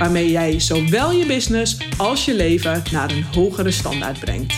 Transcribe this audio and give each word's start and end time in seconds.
Waarmee 0.00 0.30
jij 0.30 0.60
zowel 0.60 1.12
je 1.12 1.26
business 1.26 1.76
als 1.98 2.24
je 2.24 2.34
leven 2.34 2.82
naar 2.92 3.10
een 3.10 3.24
hogere 3.24 3.70
standaard 3.70 4.20
brengt. 4.20 4.54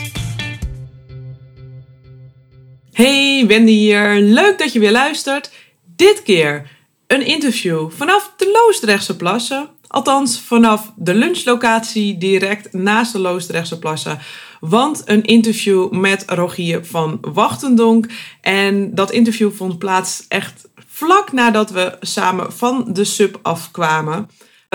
Hey, 2.92 3.44
Wendy 3.46 3.72
hier. 3.72 4.20
Leuk 4.20 4.58
dat 4.58 4.72
je 4.72 4.78
weer 4.78 4.92
luistert. 4.92 5.52
Dit 5.96 6.22
keer 6.22 6.70
een 7.06 7.26
interview 7.26 7.90
vanaf 7.90 8.32
de 8.36 8.50
Loosdrechtse 8.52 9.16
Plassen. 9.16 9.68
Althans, 9.86 10.40
vanaf 10.40 10.92
de 10.96 11.14
lunchlocatie 11.14 12.18
direct 12.18 12.72
naast 12.72 13.12
de 13.12 13.18
Loosdrechtse 13.18 13.78
Plassen. 13.78 14.18
Want 14.60 15.02
een 15.04 15.22
interview 15.22 15.90
met 15.90 16.24
Rogier 16.26 16.84
van 16.84 17.18
Wachtendonk. 17.20 18.06
En 18.40 18.94
dat 18.94 19.10
interview 19.10 19.52
vond 19.52 19.78
plaats 19.78 20.24
echt 20.28 20.68
vlak 20.86 21.32
nadat 21.32 21.70
we 21.70 21.96
samen 22.00 22.52
van 22.52 22.92
de 22.92 23.04
sub 23.04 23.38
afkwamen. 23.42 24.28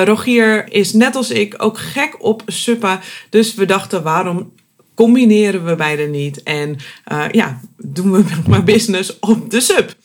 Rogier 0.06 0.74
is 0.74 0.94
net 0.94 1.16
als 1.16 1.32
ik 1.32 1.54
ook 1.58 1.78
gek 1.78 2.16
op 2.24 2.44
suppa. 2.46 3.00
Dus 3.30 3.56
we 3.56 3.66
dachten, 3.66 4.04
waarom 4.04 4.54
combineren 4.96 5.66
we 5.66 5.76
beide 5.76 6.04
niet? 6.04 6.44
En 6.44 6.78
uh, 7.12 7.26
ja, 7.32 7.62
doen 7.78 8.12
we 8.12 8.24
maar 8.50 8.64
business 8.64 9.20
op 9.20 9.52
de 9.52 9.60
sub. 9.60 9.96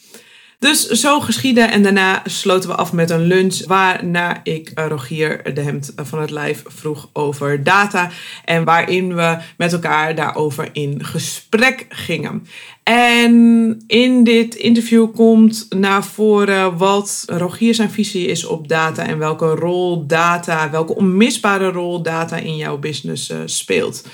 Dus 0.62 0.86
zo 0.86 1.20
geschieden 1.20 1.70
en 1.70 1.82
daarna 1.82 2.22
sloten 2.24 2.68
we 2.68 2.74
af 2.74 2.92
met 2.92 3.10
een 3.10 3.20
lunch 3.20 3.66
waarna 3.66 4.40
ik 4.42 4.70
Rogier 4.74 5.54
de 5.54 5.60
hemd 5.60 5.92
van 5.96 6.20
het 6.20 6.30
lijf 6.30 6.62
vroeg 6.66 7.08
over 7.12 7.64
data 7.64 8.10
en 8.44 8.64
waarin 8.64 9.14
we 9.14 9.38
met 9.56 9.72
elkaar 9.72 10.14
daarover 10.14 10.68
in 10.72 11.04
gesprek 11.04 11.86
gingen. 11.88 12.46
En 12.82 13.82
in 13.86 14.24
dit 14.24 14.54
interview 14.54 15.14
komt 15.14 15.66
naar 15.70 16.04
voren 16.04 16.76
wat 16.76 17.24
Rogier 17.26 17.74
zijn 17.74 17.90
visie 17.90 18.26
is 18.26 18.44
op 18.44 18.68
data 18.68 19.06
en 19.06 19.18
welke 19.18 19.46
rol 19.46 20.06
data, 20.06 20.70
welke 20.70 20.94
onmisbare 20.94 21.70
rol 21.70 22.02
data 22.02 22.36
in 22.36 22.56
jouw 22.56 22.78
business 22.78 23.30
uh, 23.30 23.38
speelt. 23.44 24.06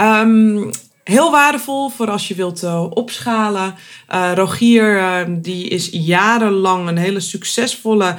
Um, 0.00 0.70
Heel 1.04 1.30
waardevol 1.30 1.88
voor 1.88 2.10
als 2.10 2.28
je 2.28 2.34
wilt 2.34 2.62
uh, 2.62 2.86
opschalen. 2.90 3.74
Uh, 4.14 4.32
Rogier 4.34 4.96
uh, 4.96 5.18
die 5.28 5.68
is 5.68 5.88
jarenlang 5.92 6.88
een 6.88 6.96
hele 6.96 7.20
succesvolle 7.20 8.16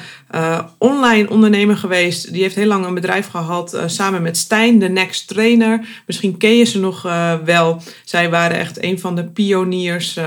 online 0.78 1.30
ondernemer 1.30 1.78
geweest. 1.78 2.34
Die 2.34 2.42
heeft 2.42 2.56
heel 2.56 2.68
lang 2.68 2.86
een 2.86 2.94
bedrijf 2.94 3.28
gehad 3.28 3.78
samen 3.86 4.22
met 4.22 4.38
Stijn, 4.38 4.80
de 4.80 4.90
Next 4.90 5.28
Trainer. 5.28 5.86
Misschien 6.06 6.38
ken 6.38 6.58
je 6.58 6.64
ze 6.64 6.80
nog 6.80 7.02
wel. 7.46 7.82
Zij 8.04 8.30
waren 8.30 8.58
echt 8.58 8.84
een 8.84 9.00
van 9.00 9.16
de 9.16 9.24
pioniers 9.24 10.20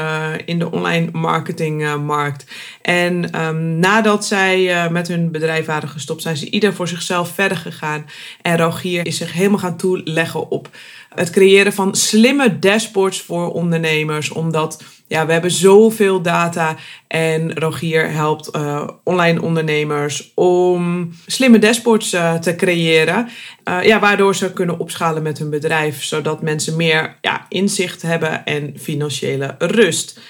in 0.44 0.58
de 0.58 0.70
online 0.70 1.08
marketingmarkt. 1.12 2.46
en 2.82 3.40
um, 3.40 3.78
nadat 3.78 4.24
zij 4.24 4.88
met 4.90 5.08
hun 5.08 5.30
bedrijf 5.30 5.66
waren 5.66 5.88
gestopt, 5.88 6.22
zijn 6.22 6.36
ze 6.36 6.50
ieder 6.50 6.74
voor 6.74 6.88
zichzelf 6.88 7.28
verder 7.34 7.58
gegaan. 7.58 8.06
En 8.42 8.56
Rogier 8.56 9.06
is 9.06 9.16
zich 9.16 9.32
helemaal 9.32 9.58
gaan 9.58 9.76
toeleggen 9.76 10.50
op 10.50 10.68
het 11.16 11.30
creëren 11.30 11.72
van 11.72 11.94
slimme 11.94 12.58
dashboards 12.58 13.22
voor 13.22 13.52
ondernemers. 13.52 14.30
Omdat 14.30 14.82
ja, 15.08 15.26
we 15.26 15.32
hebben 15.32 15.50
zoveel 15.50 16.22
data 16.22 16.76
en 17.08 17.58
Rogier 17.58 18.10
helpt 18.10 18.56
uh, 18.56 18.88
online 19.04 19.42
ondernemers 19.42 20.32
om 20.34 21.12
slimme 21.26 21.58
dashboards 21.58 22.14
uh, 22.14 22.34
te 22.34 22.56
creëren. 22.56 23.28
Uh, 23.68 23.82
ja, 23.82 24.00
waardoor 24.00 24.34
ze 24.34 24.52
kunnen 24.52 24.78
opschalen 24.78 25.22
met 25.22 25.38
hun 25.38 25.50
bedrijf, 25.50 26.04
zodat 26.04 26.42
mensen 26.42 26.76
meer 26.76 27.16
ja, 27.20 27.46
inzicht 27.48 28.02
hebben 28.02 28.44
en 28.44 28.74
financiële 28.78 29.54
rust. 29.58 30.20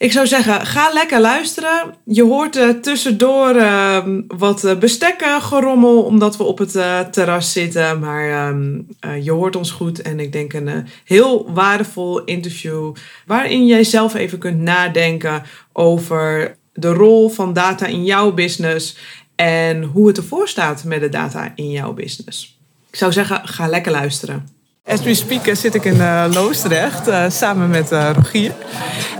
Ik 0.00 0.12
zou 0.12 0.26
zeggen, 0.26 0.66
ga 0.66 0.92
lekker 0.92 1.20
luisteren. 1.20 1.94
Je 2.04 2.22
hoort 2.22 2.56
uh, 2.56 2.68
tussendoor 2.68 3.56
uh, 3.56 4.06
wat 4.28 4.64
uh, 4.64 4.78
bestekken 4.78 5.42
gerommel, 5.42 6.02
omdat 6.02 6.36
we 6.36 6.42
op 6.42 6.58
het 6.58 6.72
terras 7.12 7.52
zitten. 7.52 7.98
Maar 7.98 8.54
uh, 8.54 9.24
je 9.24 9.30
hoort 9.30 9.56
ons 9.56 9.70
goed 9.70 10.02
en 10.02 10.20
ik 10.20 10.32
denk 10.32 10.52
een 10.52 10.86
heel 11.04 11.52
waardevol 11.52 12.24
interview. 12.24 12.94
Waarin 13.26 13.66
jij 13.66 13.84
zelf 13.84 14.14
even 14.14 14.38
kunt 14.38 14.60
nadenken 14.60 15.42
over 15.72 16.56
de 16.72 16.92
rol 16.92 17.28
van 17.28 17.52
data 17.52 17.86
in 17.86 18.04
jouw 18.04 18.32
business. 18.32 18.96
En 19.34 19.82
hoe 19.82 20.06
het 20.06 20.16
ervoor 20.16 20.48
staat 20.48 20.84
met 20.84 21.00
de 21.00 21.08
data 21.08 21.52
in 21.54 21.70
jouw 21.70 21.92
business. 21.92 22.58
Ik 22.90 22.96
zou 22.96 23.12
zeggen, 23.12 23.48
ga 23.48 23.68
lekker 23.68 23.92
luisteren. 23.92 24.59
As 24.84 25.02
we 25.02 25.14
speak 25.14 25.56
zit 25.56 25.74
ik 25.74 25.84
in 25.84 25.96
uh, 25.96 26.24
Loosdrecht 26.32 27.08
uh, 27.08 27.24
samen 27.28 27.70
met 27.70 27.90
Rogier. 27.90 28.52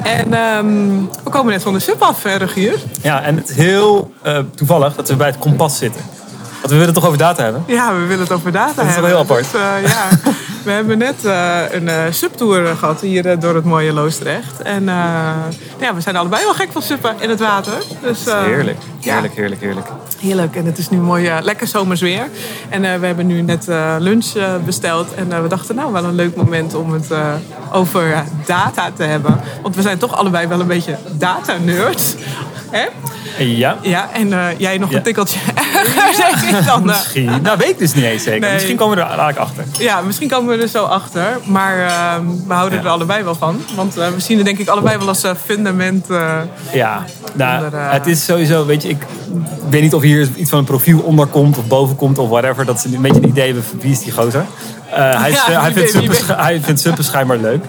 En 0.02 0.32
um, 0.32 1.10
we 1.24 1.30
komen 1.30 1.52
net 1.52 1.62
van 1.62 1.72
de 1.72 1.80
sub 1.80 2.02
af, 2.02 2.24
Rogier. 2.24 2.74
Ja, 3.02 3.22
en 3.22 3.36
het 3.36 3.48
is 3.48 3.56
heel 3.56 4.12
toevallig 4.54 4.94
dat 4.94 5.08
we 5.08 5.16
bij 5.16 5.26
het 5.26 5.38
kompas 5.38 5.78
zitten. 5.78 6.19
Want 6.60 6.72
we 6.72 6.78
willen 6.78 6.94
het 6.94 6.94
toch 6.94 7.06
over 7.06 7.18
data 7.18 7.42
hebben? 7.42 7.64
Ja, 7.66 7.94
we 7.94 8.00
willen 8.00 8.18
het 8.18 8.32
over 8.32 8.52
data 8.52 8.66
dat 8.66 8.84
hebben. 8.84 9.02
Dat 9.02 9.04
is 9.04 9.10
wel 9.10 9.10
heel 9.10 9.18
apart. 9.18 9.52
Dus, 9.82 9.90
ja, 9.92 10.08
we 10.64 10.70
hebben 10.70 10.98
net 10.98 11.24
een 11.70 12.14
subtour 12.14 12.76
gehad 12.76 13.00
hier 13.00 13.40
door 13.40 13.54
het 13.54 13.64
mooie 13.64 13.92
Loosdrecht. 13.92 14.62
En 14.62 14.84
ja, 15.78 15.94
we 15.94 16.00
zijn 16.00 16.16
allebei 16.16 16.44
wel 16.44 16.54
gek 16.54 16.72
van 16.72 16.82
suppen 16.82 17.14
in 17.18 17.28
het 17.28 17.40
water. 17.40 17.72
Dus, 18.02 18.24
heerlijk, 18.24 18.78
heerlijk, 19.00 19.34
heerlijk, 19.34 19.60
heerlijk. 19.60 19.86
Heerlijk. 20.18 20.56
En 20.56 20.66
het 20.66 20.78
is 20.78 20.90
nu 20.90 20.98
mooi, 20.98 21.30
lekker 21.42 21.66
zomers 21.66 22.00
weer. 22.00 22.28
En 22.68 22.80
we 22.80 23.06
hebben 23.06 23.26
nu 23.26 23.42
net 23.42 23.66
lunch 23.98 24.26
besteld. 24.64 25.14
En 25.14 25.42
we 25.42 25.48
dachten, 25.48 25.74
nou, 25.74 25.92
wel 25.92 26.04
een 26.04 26.14
leuk 26.14 26.36
moment 26.36 26.74
om 26.74 26.92
het 26.92 27.08
over 27.72 28.24
data 28.46 28.90
te 28.96 29.02
hebben. 29.02 29.40
Want 29.62 29.76
we 29.76 29.82
zijn 29.82 29.98
toch 29.98 30.16
allebei 30.16 30.46
wel 30.46 30.60
een 30.60 30.66
beetje 30.66 30.96
data-nerds. 31.12 32.14
Hè? 32.70 32.86
Ja. 33.38 33.76
Ja, 33.82 34.08
en 34.12 34.56
jij 34.58 34.78
nog 34.78 34.90
ja. 34.90 34.96
een 34.96 35.02
tikkeltje 35.02 35.38
dan. 36.66 36.84
Misschien. 36.84 37.42
Nou, 37.42 37.58
weet 37.58 37.68
ik 37.68 37.78
dus 37.78 37.94
niet 37.94 38.04
eens 38.04 38.22
zeker. 38.22 38.40
Nee. 38.40 38.52
Misschien 38.52 38.76
komen 38.76 38.96
we 38.96 39.02
er 39.02 39.08
eigenlijk 39.08 39.38
achter. 39.38 39.64
Ja, 39.78 40.00
misschien 40.00 40.28
komen 40.28 40.56
we 40.56 40.62
er 40.62 40.68
zo 40.68 40.84
achter. 40.84 41.38
Maar 41.44 41.78
ehm, 41.78 42.26
we 42.46 42.52
houden 42.52 42.78
ja. 42.78 42.84
er 42.84 42.90
allebei 42.90 43.22
wel 43.22 43.34
van. 43.34 43.62
Want 43.74 43.94
we 43.94 44.14
zien 44.16 44.38
er 44.38 44.44
denk 44.44 44.58
ik 44.58 44.68
allebei 44.68 44.98
wel 44.98 45.08
als 45.08 45.24
fundament. 45.44 46.06
ja, 46.72 47.04
nou, 47.34 47.64
onder, 47.64 47.92
het 47.92 48.06
is 48.06 48.24
sowieso, 48.24 48.66
weet 48.66 48.82
je, 48.82 48.88
ik 48.88 49.06
weet 49.70 49.82
niet 49.82 49.94
of 49.94 50.02
hier 50.02 50.28
iets 50.36 50.50
van 50.50 50.58
een 50.58 50.64
profiel 50.64 51.00
onder 51.00 51.26
komt 51.26 51.58
of 51.58 51.66
boven 51.66 51.96
komt 51.96 52.18
of 52.18 52.28
whatever. 52.28 52.64
Dat 52.64 52.80
ze 52.80 52.94
een 52.94 53.02
beetje 53.02 53.22
een 53.22 53.28
idee 53.28 53.44
hebben 53.44 53.64
van 53.64 53.80
wie 53.80 53.90
is 53.90 54.00
die 54.00 54.12
gozer. 54.12 54.44
Hij, 54.90 55.32
hij, 55.34 55.72
vindt 55.72 55.90
super, 55.90 56.40
hij 56.40 56.60
vindt 56.60 56.80
suppen 56.80 57.04
schijnbaar 57.04 57.38
leuk. 57.38 57.64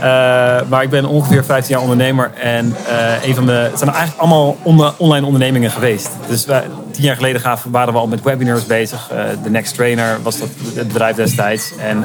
Uh, 0.00 0.68
maar 0.68 0.82
ik 0.82 0.90
ben 0.90 1.04
ongeveer 1.04 1.44
15 1.44 1.74
jaar 1.74 1.82
ondernemer. 1.82 2.30
En 2.34 2.76
uh, 2.88 3.24
een 3.24 3.34
van 3.34 3.46
de, 3.46 3.52
het 3.52 3.78
zijn 3.78 3.90
eigenlijk 3.90 4.20
allemaal 4.20 4.56
on 4.62 4.92
online 4.96 5.26
ondernemingen 5.26 5.70
geweest. 5.70 6.10
Dus 6.28 6.44
wij, 6.44 6.62
tien 6.90 7.04
jaar 7.04 7.16
geleden 7.16 7.40
gaven, 7.40 7.70
waren 7.70 7.92
we 7.92 7.98
al 7.98 8.06
met 8.06 8.22
webinars 8.22 8.66
bezig. 8.66 9.10
De 9.42 9.50
Next 9.50 9.74
Trainer 9.74 10.18
was 10.22 10.38
dat 10.38 10.48
het 10.74 10.88
bedrijf 10.88 11.16
destijds. 11.16 11.72
En 11.78 12.04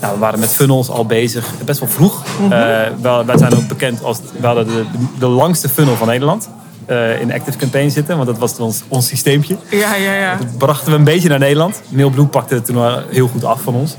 nou, 0.00 0.14
we 0.14 0.18
waren 0.18 0.40
met 0.40 0.52
funnels 0.52 0.88
al 0.88 1.06
bezig. 1.06 1.46
Best 1.64 1.80
wel 1.80 1.88
vroeg. 1.88 2.24
Mm 2.40 2.50
-hmm. 2.50 3.26
wij 3.26 3.38
zijn 3.38 3.54
ook 3.54 3.68
bekend 3.68 4.04
als... 4.04 4.18
We 4.40 4.46
hadden 4.46 4.66
de, 4.66 4.84
de, 5.18 5.26
langste 5.26 5.68
funnel 5.68 5.96
van 5.96 6.06
Nederland. 6.06 6.48
Uh, 6.90 7.20
in 7.20 7.32
Active 7.32 7.58
Campaign 7.58 7.90
zitten. 7.90 8.16
Want 8.16 8.28
dat 8.28 8.38
was 8.38 8.58
ons, 8.58 8.82
ons 8.88 9.06
systeempje. 9.06 9.56
Ja, 9.70 9.94
ja, 9.94 10.14
ja. 10.14 10.36
Dat 10.36 10.58
brachten 10.58 10.90
we 10.90 10.98
een 10.98 11.04
beetje 11.04 11.28
naar 11.28 11.38
Nederland. 11.38 11.80
Mailblue 11.88 12.26
pakte 12.26 12.54
het 12.54 12.64
toen 12.64 13.02
heel 13.10 13.28
goed 13.28 13.44
af 13.44 13.60
van 13.60 13.74
ons. 13.74 13.96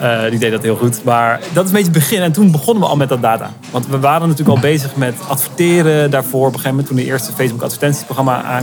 Uh, 0.00 0.30
die 0.30 0.38
deed 0.38 0.50
dat 0.50 0.62
heel 0.62 0.76
goed. 0.76 1.04
Maar 1.04 1.40
dat 1.52 1.64
is 1.64 1.70
een 1.70 1.76
beetje 1.76 1.92
het 1.92 1.98
begin. 1.98 2.20
En 2.20 2.32
toen 2.32 2.50
begonnen 2.50 2.82
we 2.82 2.88
al 2.88 2.96
met 2.96 3.08
dat 3.08 3.22
data. 3.22 3.52
Want 3.70 3.86
we 3.86 3.98
waren 3.98 4.28
natuurlijk 4.28 4.56
al 4.56 4.62
bezig 4.62 4.96
met 4.96 5.14
adverteren 5.28 6.10
daarvoor. 6.10 6.46
Op 6.46 6.46
een 6.46 6.60
gegeven 6.60 6.70
moment 6.70 6.86
toen 6.86 6.96
de 6.96 7.04
eerste 7.04 7.32
Facebook 7.32 7.62
advertentieprogramma 7.62 8.62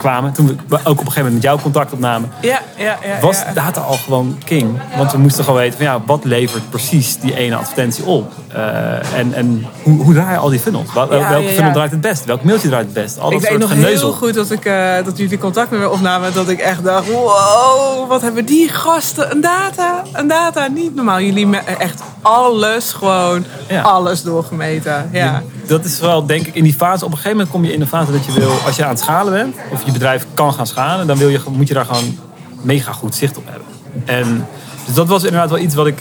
aankwamen. 0.00 0.32
Toen 0.32 0.60
we 0.68 0.76
ook 0.76 0.80
op 0.82 0.88
een 0.88 0.96
gegeven 0.96 1.16
moment 1.16 1.34
met 1.34 1.42
jou 1.42 1.60
contact 1.60 1.92
opnamen. 1.92 2.30
Ja, 2.40 2.60
ja, 2.76 2.98
ja. 3.02 3.20
Was 3.20 3.42
data 3.54 3.80
al 3.80 3.96
gewoon 3.96 4.38
king. 4.44 4.80
Want 4.96 5.12
we 5.12 5.18
moesten 5.18 5.44
gewoon 5.44 5.60
weten 5.60 5.76
van 5.76 5.86
ja, 5.86 6.00
wat 6.06 6.24
levert 6.24 6.70
precies 6.70 7.18
die 7.18 7.36
ene 7.36 7.56
advertentie 7.56 8.04
op. 8.04 8.32
Uh, 8.56 9.18
en 9.18 9.34
en 9.34 9.66
hoe, 9.82 10.02
hoe 10.02 10.14
draai 10.14 10.32
je 10.32 10.38
al 10.38 10.48
die 10.48 10.58
funnels? 10.58 10.92
Wel, 10.92 11.08
welke 11.08 11.48
funnel 11.48 11.72
draait 11.72 11.90
het 11.90 12.00
best? 12.00 12.24
Welk 12.24 12.42
mailtje 12.42 12.68
draait 12.68 12.84
het 12.84 12.94
best? 12.94 13.18
Al 13.18 13.30
dat 13.30 13.40
ik 13.40 13.46
soort 13.46 13.58
weet 13.58 13.68
nog 13.68 13.78
geneuzel. 13.78 14.08
heel 14.08 14.16
goed 14.16 14.34
dat, 14.34 14.50
ik, 14.50 14.64
uh, 14.64 15.04
dat 15.04 15.18
jullie 15.18 15.38
contact 15.38 15.70
met 15.70 15.80
me 15.80 15.90
opnamen. 15.90 16.32
Dat 16.32 16.48
ik 16.48 16.58
echt 16.58 16.84
dacht, 16.84 17.10
wow, 17.10 18.08
wat 18.08 18.22
hebben 18.22 18.44
die 18.44 18.68
gasten 18.68 19.30
een 19.30 19.40
data. 19.40 20.02
Een 20.12 20.28
data, 20.28 20.68
niet 20.68 20.94
normaal. 20.94 21.20
Jullie 21.20 21.56
echt 21.56 22.02
alles, 22.22 22.92
gewoon 22.92 23.44
alles 23.82 24.22
doorgemeten. 24.22 25.08
Ja. 25.12 25.42
Dat 25.70 25.84
is 25.84 26.00
wel, 26.00 26.26
denk 26.26 26.46
ik, 26.46 26.54
in 26.54 26.64
die 26.64 26.74
fase. 26.74 27.04
Op 27.04 27.10
een 27.10 27.16
gegeven 27.16 27.36
moment 27.36 27.54
kom 27.54 27.64
je 27.64 27.72
in 27.72 27.80
de 27.80 27.86
fase 27.86 28.12
dat 28.12 28.24
je 28.24 28.32
wil, 28.32 28.52
als 28.66 28.76
je 28.76 28.84
aan 28.84 28.90
het 28.90 28.98
schalen 28.98 29.32
bent, 29.32 29.56
of 29.72 29.84
je 29.84 29.92
bedrijf 29.92 30.26
kan 30.34 30.52
gaan 30.52 30.66
schalen, 30.66 31.06
dan 31.06 31.16
wil 31.16 31.28
je, 31.28 31.40
moet 31.50 31.68
je 31.68 31.74
daar 31.74 31.84
gewoon 31.84 32.18
mega 32.60 32.92
goed 32.92 33.14
zicht 33.14 33.36
op 33.36 33.44
hebben. 33.46 33.66
En 34.04 34.46
dus 34.86 34.94
dat 34.94 35.08
was 35.08 35.24
inderdaad 35.24 35.50
wel 35.50 35.58
iets 35.58 35.74
wat 35.74 35.86
ik, 35.86 35.98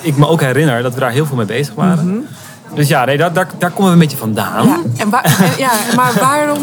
ik 0.00 0.16
me 0.16 0.26
ook 0.26 0.40
herinner, 0.40 0.82
dat 0.82 0.94
we 0.94 1.00
daar 1.00 1.10
heel 1.10 1.26
veel 1.26 1.36
mee 1.36 1.46
bezig 1.46 1.74
waren. 1.74 2.06
Mhm. 2.06 2.18
Dus 2.74 2.88
ja, 2.88 3.04
nee, 3.04 3.16
daar, 3.16 3.32
daar, 3.32 3.48
daar 3.58 3.70
komen 3.70 3.86
we 3.86 3.92
een 3.92 3.98
beetje 3.98 4.16
vandaan. 4.16 4.66
Ja, 4.66 4.80
en 4.96 5.10
waar, 5.10 5.36
ja, 5.58 5.70
maar 5.96 6.12
waarom, 6.20 6.58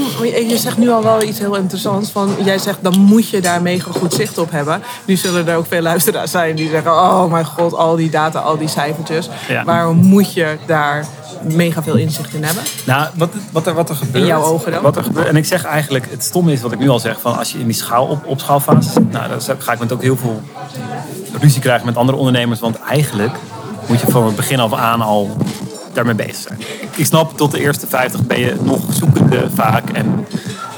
je 0.47 0.57
zegt 0.57 0.77
nu 0.77 0.89
al 0.89 1.03
wel 1.03 1.23
iets 1.23 1.39
heel 1.39 1.55
interessants. 1.55 2.11
Van, 2.11 2.29
jij 2.43 2.57
zegt, 2.57 2.77
dan 2.81 2.99
moet 2.99 3.29
je 3.29 3.41
daar 3.41 3.61
mega 3.61 3.91
goed 3.91 4.13
zicht 4.13 4.37
op 4.37 4.51
hebben. 4.51 4.81
Nu 5.05 5.15
zullen 5.15 5.47
er 5.47 5.55
ook 5.55 5.67
veel 5.67 5.81
luisteraars 5.81 6.31
zijn 6.31 6.55
die 6.55 6.69
zeggen... 6.69 6.91
oh 6.91 7.31
mijn 7.31 7.45
god, 7.45 7.73
al 7.73 7.95
die 7.95 8.09
data, 8.09 8.39
al 8.39 8.57
die 8.57 8.67
cijfertjes. 8.67 9.29
Waarom 9.65 9.97
moet 9.97 10.33
je 10.33 10.57
daar 10.65 11.05
mega 11.55 11.83
veel 11.83 11.95
inzicht 11.95 12.33
in 12.33 12.43
hebben? 12.43 12.63
Nou, 12.85 13.07
wat, 13.13 13.29
wat, 13.51 13.67
er, 13.67 13.73
wat 13.73 13.89
er 13.89 13.95
gebeurt... 13.95 14.23
In 14.23 14.25
jouw 14.25 14.43
ogen 14.43 14.71
dan? 14.71 14.81
Wat 14.81 14.97
er 14.97 15.03
gebeurt, 15.03 15.27
en 15.27 15.35
ik 15.35 15.45
zeg 15.45 15.63
eigenlijk, 15.63 16.07
het 16.09 16.23
stomme 16.23 16.51
is 16.51 16.61
wat 16.61 16.71
ik 16.71 16.79
nu 16.79 16.89
al 16.89 16.99
zeg... 16.99 17.21
van 17.21 17.37
als 17.37 17.51
je 17.51 17.59
in 17.59 17.65
die 17.65 17.73
schaal 17.73 18.05
op, 18.05 18.25
op 18.25 18.39
schaalfase 18.39 18.89
zit... 18.89 19.11
nou, 19.11 19.29
dan 19.29 19.57
ga 19.57 19.73
ik 19.73 19.79
met 19.79 19.91
ook 19.91 20.01
heel 20.01 20.17
veel 20.17 20.41
ruzie 21.41 21.61
krijgen 21.61 21.85
met 21.85 21.97
andere 21.97 22.17
ondernemers. 22.17 22.59
Want 22.59 22.79
eigenlijk 22.79 23.35
moet 23.87 23.99
je 23.99 24.07
van 24.07 24.25
het 24.25 24.35
begin 24.35 24.59
af 24.59 24.73
aan 24.73 25.01
al 25.01 25.37
daarmee 25.93 26.15
bezig 26.15 26.35
zijn. 26.35 26.59
Ik 26.95 27.05
snap, 27.05 27.37
tot 27.37 27.51
de 27.51 27.59
eerste 27.59 27.87
50 27.87 28.21
ben 28.21 28.39
je 28.39 28.55
nog 28.61 28.81
zoekende 28.89 29.49
vaak. 29.53 29.89
En 29.89 30.25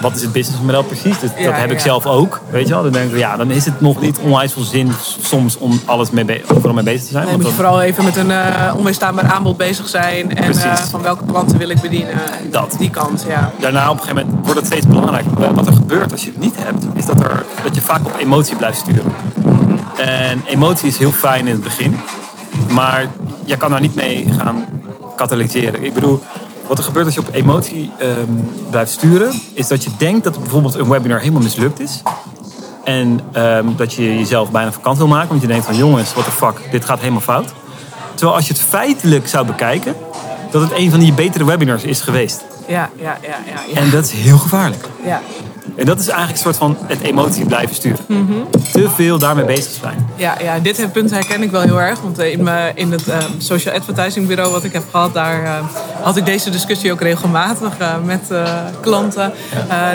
wat 0.02 0.16
is 0.16 0.22
het 0.22 0.32
businessmodel 0.32 0.84
precies? 0.84 1.20
Dat, 1.20 1.32
dat 1.44 1.54
heb 1.56 1.72
ik 1.72 1.80
zelf 1.80 2.06
ook. 2.06 2.42
Weet 2.50 2.68
je 2.68 2.74
wel? 2.74 2.84
Dan 2.84 2.92
denk 2.92 3.12
ik, 3.12 3.18
ja, 3.18 3.38
dan 3.38 3.52
is 3.52 3.66
het 3.66 3.82
nog 3.82 4.02
niet 4.02 4.20
onwijs 4.20 4.54
veel 4.54 4.64
zin 4.64 4.92
soms 5.22 5.58
om 5.58 5.82
alles 5.86 6.10
mee 6.10 6.42
overal 6.48 6.74
mee 6.74 6.84
bezig 6.84 7.04
te 7.04 7.12
zijn. 7.12 7.26
Nee, 7.26 7.36
moet 7.36 7.46
je 7.46 7.52
vooral 7.52 7.82
even 7.82 8.04
met 8.04 8.16
een 8.16 8.30
uh, 8.30 8.74
onweerstaanbaar 8.78 9.26
aanbod 9.26 9.58
bezig 9.58 9.88
zijn. 9.88 10.36
En 10.36 10.52
uh, 10.52 10.76
van 10.76 11.02
welke 11.02 11.26
klanten 11.26 11.58
wil 11.58 11.70
ik 11.70 11.82
bedienen. 11.82 12.14
Dat. 12.52 12.76
Die 12.78 12.90
kant, 12.90 13.26
ja. 13.28 13.52
Daarna 13.60 13.90
op 13.90 13.98
een 13.98 14.04
gegeven 14.04 14.26
moment 14.26 14.46
wordt 14.46 14.60
het 14.60 14.70
steeds 14.70 14.88
belangrijker. 14.88 15.54
Wat 15.54 15.68
er 15.68 15.74
gebeurt 15.74 16.12
als 16.12 16.24
je 16.24 16.30
het 16.30 16.40
niet 16.40 16.56
hebt, 16.58 16.86
is 16.94 17.06
dat, 17.06 17.22
er, 17.22 17.46
dat 17.64 17.76
je 17.76 17.82
vaak 17.82 18.06
op 18.06 18.16
emotie 18.20 18.56
blijft 18.56 18.78
sturen. 18.78 19.14
En 19.98 20.44
emotie 20.46 20.88
is 20.88 20.98
heel 20.98 21.12
fijn 21.12 21.48
in 21.48 21.54
het 21.54 21.64
begin. 21.64 22.00
Maar 22.70 23.06
je 23.46 23.58
kan 23.58 23.72
daar 23.72 23.82
niet 23.82 23.96
mee 23.96 24.28
gaan 24.38 24.66
katalyseren. 25.16 25.84
Ik 25.84 25.94
bedoel, 25.94 26.24
wat 26.70 26.78
er 26.78 26.84
gebeurt 26.84 27.06
als 27.06 27.16
je 27.16 27.22
op 27.22 27.34
emotie 27.34 27.92
ehm, 27.98 28.32
blijft 28.70 28.92
sturen, 28.92 29.42
is 29.54 29.68
dat 29.68 29.84
je 29.84 29.90
denkt 29.98 30.24
dat 30.24 30.40
bijvoorbeeld 30.40 30.76
een 30.76 30.90
webinar 30.90 31.20
helemaal 31.20 31.42
mislukt 31.42 31.80
is. 31.80 32.02
En 32.84 33.20
ehm, 33.32 33.66
dat 33.76 33.94
je 33.94 34.18
jezelf 34.18 34.52
bijna 34.52 34.72
vakant 34.72 34.98
wil 34.98 35.08
maken, 35.08 35.30
want 35.30 35.42
je 35.42 35.48
denkt 35.48 35.66
van 35.66 35.76
jongens, 35.76 36.14
what 36.14 36.24
the 36.24 36.32
fuck, 36.32 36.72
dit 36.72 36.86
gaat 36.86 37.00
helemaal 37.00 37.22
fout. 37.22 37.54
Terwijl 38.14 38.36
als 38.36 38.48
je 38.48 38.54
het 38.54 38.62
feitelijk 38.62 39.28
zou 39.28 39.46
bekijken, 39.46 39.96
dat 40.52 40.62
het 40.62 40.72
een 40.76 40.90
van 40.92 41.00
die 41.00 41.14
betere 41.14 41.46
webinars 41.46 41.84
is 41.84 42.02
geweest. 42.02 42.44
Ja, 42.68 42.90
ja, 42.96 43.18
ja. 43.22 43.38
ja, 43.46 43.62
ja. 43.74 43.82
En 43.82 43.90
dat 43.90 44.06
is 44.06 44.12
heel 44.12 44.38
gevaarlijk. 44.38 44.88
Ja. 45.06 45.22
En 45.76 45.86
dat 45.86 46.00
is 46.00 46.08
eigenlijk 46.08 46.38
een 46.38 46.44
soort 46.44 46.58
van 46.58 46.78
het 46.88 47.02
emotie 47.02 47.46
blijven 47.46 47.76
sturen. 47.76 48.00
Mhm. 48.08 48.34
Te 48.72 48.90
veel 48.90 49.18
daarmee 49.18 49.46
bezig 49.46 49.72
zijn. 49.82 50.10
Ja, 50.16 50.36
ja, 50.42 50.60
dit 50.60 50.92
punt 50.92 51.12
herken 51.12 51.44
ik 51.44 51.52
wel 51.52 51.62
heel 51.62 51.82
erg. 51.82 52.02
Want 52.02 52.20
in, 52.20 52.44
me, 52.44 52.72
in 52.76 52.92
het 52.92 53.08
um, 53.08 53.16
social 53.38 53.76
advertising 53.76 54.28
bureau 54.28 54.52
wat 54.52 54.64
ik 54.64 54.74
heb 54.74 54.84
gehad, 54.92 55.14
daar 55.14 55.44
uh, 55.44 55.52
had 56.02 56.18
ik 56.18 56.26
deze 56.26 56.50
discussie 56.50 56.92
ook 56.92 57.02
regelmatig 57.02 57.80
uh, 57.82 57.94
met 58.04 58.32
klanten. 58.82 59.34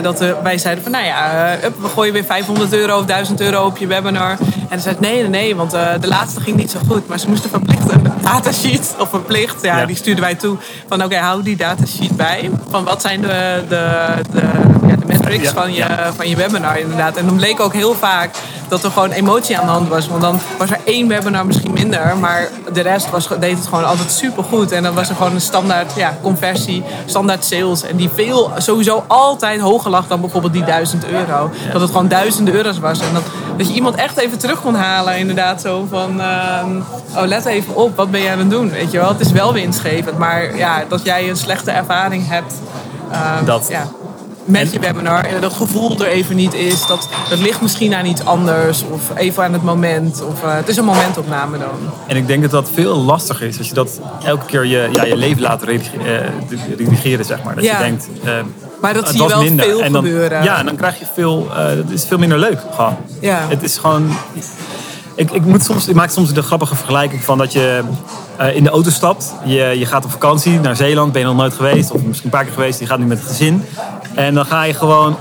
dat 0.03 0.19
wij 0.43 0.59
zeiden 0.59 0.83
van, 0.83 0.93
nou 0.93 1.05
ja, 1.05 1.57
we 1.81 1.89
gooien 1.89 2.13
weer 2.13 2.25
500 2.25 2.73
euro 2.73 2.99
of 2.99 3.05
1000 3.05 3.41
euro 3.41 3.67
op 3.67 3.77
je 3.77 3.87
webinar. 3.87 4.31
En 4.31 4.67
dan 4.69 4.81
zei 4.81 4.97
nee, 5.01 5.21
nee, 5.21 5.29
nee, 5.29 5.57
want 5.57 5.71
de 5.71 6.09
laatste 6.09 6.41
ging 6.41 6.57
niet 6.57 6.71
zo 6.71 6.79
goed. 6.89 7.09
Maar 7.09 7.19
ze 7.19 7.29
moesten 7.29 7.51
verplicht 7.51 7.93
een 7.93 8.03
datasheet, 8.23 8.95
of 8.99 9.09
verplicht, 9.09 9.63
ja, 9.63 9.79
ja. 9.79 9.87
die 9.87 9.97
stuurden 9.97 10.25
wij 10.25 10.35
toe. 10.35 10.57
Van 10.89 11.05
oké, 11.05 11.17
hou 11.17 11.43
die 11.43 11.57
datasheet 11.57 12.17
bij. 12.17 12.51
Van 12.71 12.85
wat 12.85 13.01
zijn 13.01 13.21
de, 13.21 13.63
de, 13.69 14.15
de, 14.33 14.43
ja, 14.87 14.97
de 14.97 15.07
metrics 15.25 15.53
van 15.53 15.73
je, 15.73 15.87
van 16.17 16.29
je 16.29 16.37
webinar 16.37 16.79
inderdaad. 16.79 17.17
En 17.17 17.27
dan 17.27 17.37
bleek 17.37 17.61
ook 17.61 17.73
heel 17.73 17.95
vaak 17.95 18.31
dat 18.69 18.85
er 18.85 18.91
gewoon 18.91 19.11
emotie 19.11 19.59
aan 19.59 19.67
de 19.67 19.73
hand 19.73 19.89
was. 19.89 20.09
Want 20.09 20.21
dan 20.21 20.41
was 20.59 20.71
er 20.71 20.79
één 20.85 21.09
webinar 21.09 21.47
misschien 21.47 21.73
minder, 21.73 22.17
maar 22.17 22.49
de 22.73 22.81
rest 22.81 23.11
was, 23.11 23.29
deed 23.41 23.59
het 23.59 23.67
gewoon 23.67 23.85
altijd 23.85 24.13
super 24.13 24.45
goed. 24.45 24.73
En 24.73 24.83
dan 24.83 24.95
was 24.95 25.09
er 25.09 25.15
gewoon 25.17 25.35
een 25.35 25.41
standaard 25.41 25.93
ja, 25.97 26.19
conversie, 26.23 26.85
standaard 27.07 27.45
sales. 27.45 27.83
En 27.83 27.97
die 27.97 28.11
veel 28.15 28.51
sowieso 28.57 29.05
altijd 29.07 29.61
hoger 29.61 29.91
lag 29.91 30.07
dan 30.07 30.21
bijvoorbeeld 30.21 30.53
die 30.53 30.65
1000 30.65 31.07
euro. 31.07 31.51
Dat 31.73 31.81
het 31.81 31.91
gewoon 31.91 32.09
duizenden 32.09 32.55
euro's 32.55 32.79
was. 32.79 33.01
En 33.01 33.15
dat, 33.15 33.23
dat 33.57 33.69
je 33.69 33.75
iemand 33.75 33.95
echt 33.95 34.17
even 34.17 34.39
terug 34.39 34.61
kon 34.61 34.75
halen, 34.75 35.19
inderdaad. 35.19 35.61
Zo 35.61 35.87
van, 35.91 36.21
ehm, 36.21 36.77
oh 37.17 37.27
let 37.27 37.45
even 37.45 37.77
op, 37.77 37.97
wat 37.97 38.11
ben 38.11 38.23
jij 38.23 38.33
aan 38.33 38.39
het 38.39 38.51
doen? 38.51 38.71
Weet 38.71 38.91
je 38.91 38.99
wel, 38.99 39.09
het 39.09 39.21
is 39.21 39.33
wel 39.33 39.53
winstgevend. 39.53 40.19
Maar 40.19 40.57
ja, 40.57 40.85
dat 40.89 41.05
jij 41.05 41.29
een 41.29 41.37
slechte 41.37 41.71
ervaring 41.71 42.29
hebt. 42.29 42.55
Um, 43.39 43.45
dat. 43.45 43.67
Ja 43.71 43.87
met 44.45 44.73
je 44.73 44.79
webinar 44.79 45.25
en 45.25 45.41
dat 45.41 45.53
gevoel 45.53 46.01
er 46.01 46.07
even 46.07 46.37
niet 46.37 46.55
is. 46.55 46.87
Dat, 46.87 47.09
dat 47.29 47.39
ligt 47.39 47.61
misschien 47.61 47.95
aan 47.95 48.07
iets 48.07 48.25
anders 48.25 48.83
of 48.91 49.17
even 49.17 49.45
aan 49.45 49.53
het 49.53 49.63
moment. 49.63 50.23
Of, 50.23 50.43
uh, 50.43 50.55
het 50.55 50.69
is 50.69 50.77
een 50.77 50.85
momentopname 50.85 51.59
dan. 51.59 51.93
En 52.07 52.17
ik 52.17 52.27
denk 52.27 52.43
dat 52.43 52.51
dat 52.51 52.71
veel 52.75 52.97
lastiger 52.97 53.47
is 53.47 53.59
als 53.59 53.69
je 53.69 53.75
dat 53.75 54.01
elke 54.25 54.47
keer 54.47 54.65
je, 54.65 54.89
ja, 54.93 55.05
je 55.05 55.17
leven 55.17 55.43
laat 55.43 55.63
redigeren, 55.63 56.33
redigeren 56.77 57.25
zeg 57.25 57.43
maar. 57.43 57.55
Dat 57.55 57.65
je 57.65 57.77
denkt, 57.79 58.09
uh, 58.25 58.33
maar 58.81 58.95
dat 58.95 59.09
zie 59.09 59.23
je 59.23 59.29
wel 59.29 59.43
minder. 59.43 59.65
veel 59.65 59.83
en 59.83 59.93
dan, 59.93 60.05
gebeuren. 60.05 60.43
Ja, 60.43 60.59
en 60.59 60.67
dan 60.67 60.77
krijg 60.77 60.99
je 60.99 61.07
veel, 61.15 61.47
uh, 61.51 61.57
het 61.67 61.91
is 61.91 62.05
veel 62.05 62.19
minder 62.19 62.39
leuk 62.39 62.61
gewoon. 62.75 62.97
Ja. 63.21 63.47
Het 63.49 63.63
is 63.63 63.79
gewoon... 63.79 64.17
Ik, 65.17 65.31
ik, 65.31 65.45
moet 65.45 65.65
soms, 65.65 65.89
ik 65.89 65.95
maak 65.95 66.11
soms 66.11 66.33
de 66.33 66.43
grappige 66.43 66.77
vergelijking 66.77 67.25
van 67.25 67.39
dat 67.39 67.53
je 67.53 67.83
uh, 68.41 68.57
in 68.57 68.65
de 68.65 68.71
auto 68.71 68.91
stapt. 68.91 69.35
Je, 69.45 69.79
je 69.79 69.87
gaat 69.87 70.05
op 70.05 70.11
vakantie 70.11 70.61
naar 70.61 70.77
Zeeland, 70.77 71.13
ben 71.13 71.21
je 71.21 71.27
nog 71.27 71.37
nooit 71.37 71.55
geweest. 71.55 71.91
Of 71.91 72.03
misschien 72.03 72.31
een 72.31 72.37
paar 72.37 72.45
keer 72.45 72.55
geweest, 72.55 72.81
je 72.81 72.87
gaat 72.87 72.99
nu 72.99 73.05
met 73.05 73.19
het 73.19 73.27
gezin. 73.27 73.65
En 74.15 74.35
dan 74.35 74.47
ga 74.47 74.63
je 74.63 74.75
gewoon 74.75 75.17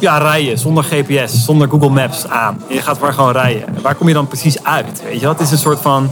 ja, 0.00 0.18
rijden 0.18 0.58
zonder 0.58 0.84
GPS, 0.84 1.44
zonder 1.44 1.68
Google 1.68 1.88
Maps 1.88 2.26
aan. 2.26 2.62
En 2.68 2.74
je 2.74 2.82
gaat 2.82 3.00
maar 3.00 3.12
gewoon 3.12 3.32
rijden. 3.32 3.64
Waar 3.82 3.94
kom 3.94 4.08
je 4.08 4.14
dan 4.14 4.26
precies 4.26 4.64
uit? 4.64 5.02
Weet 5.04 5.20
je, 5.20 5.28
het 5.28 5.40
is 5.40 5.50
een 5.50 5.58
soort 5.58 5.80
van. 5.80 6.10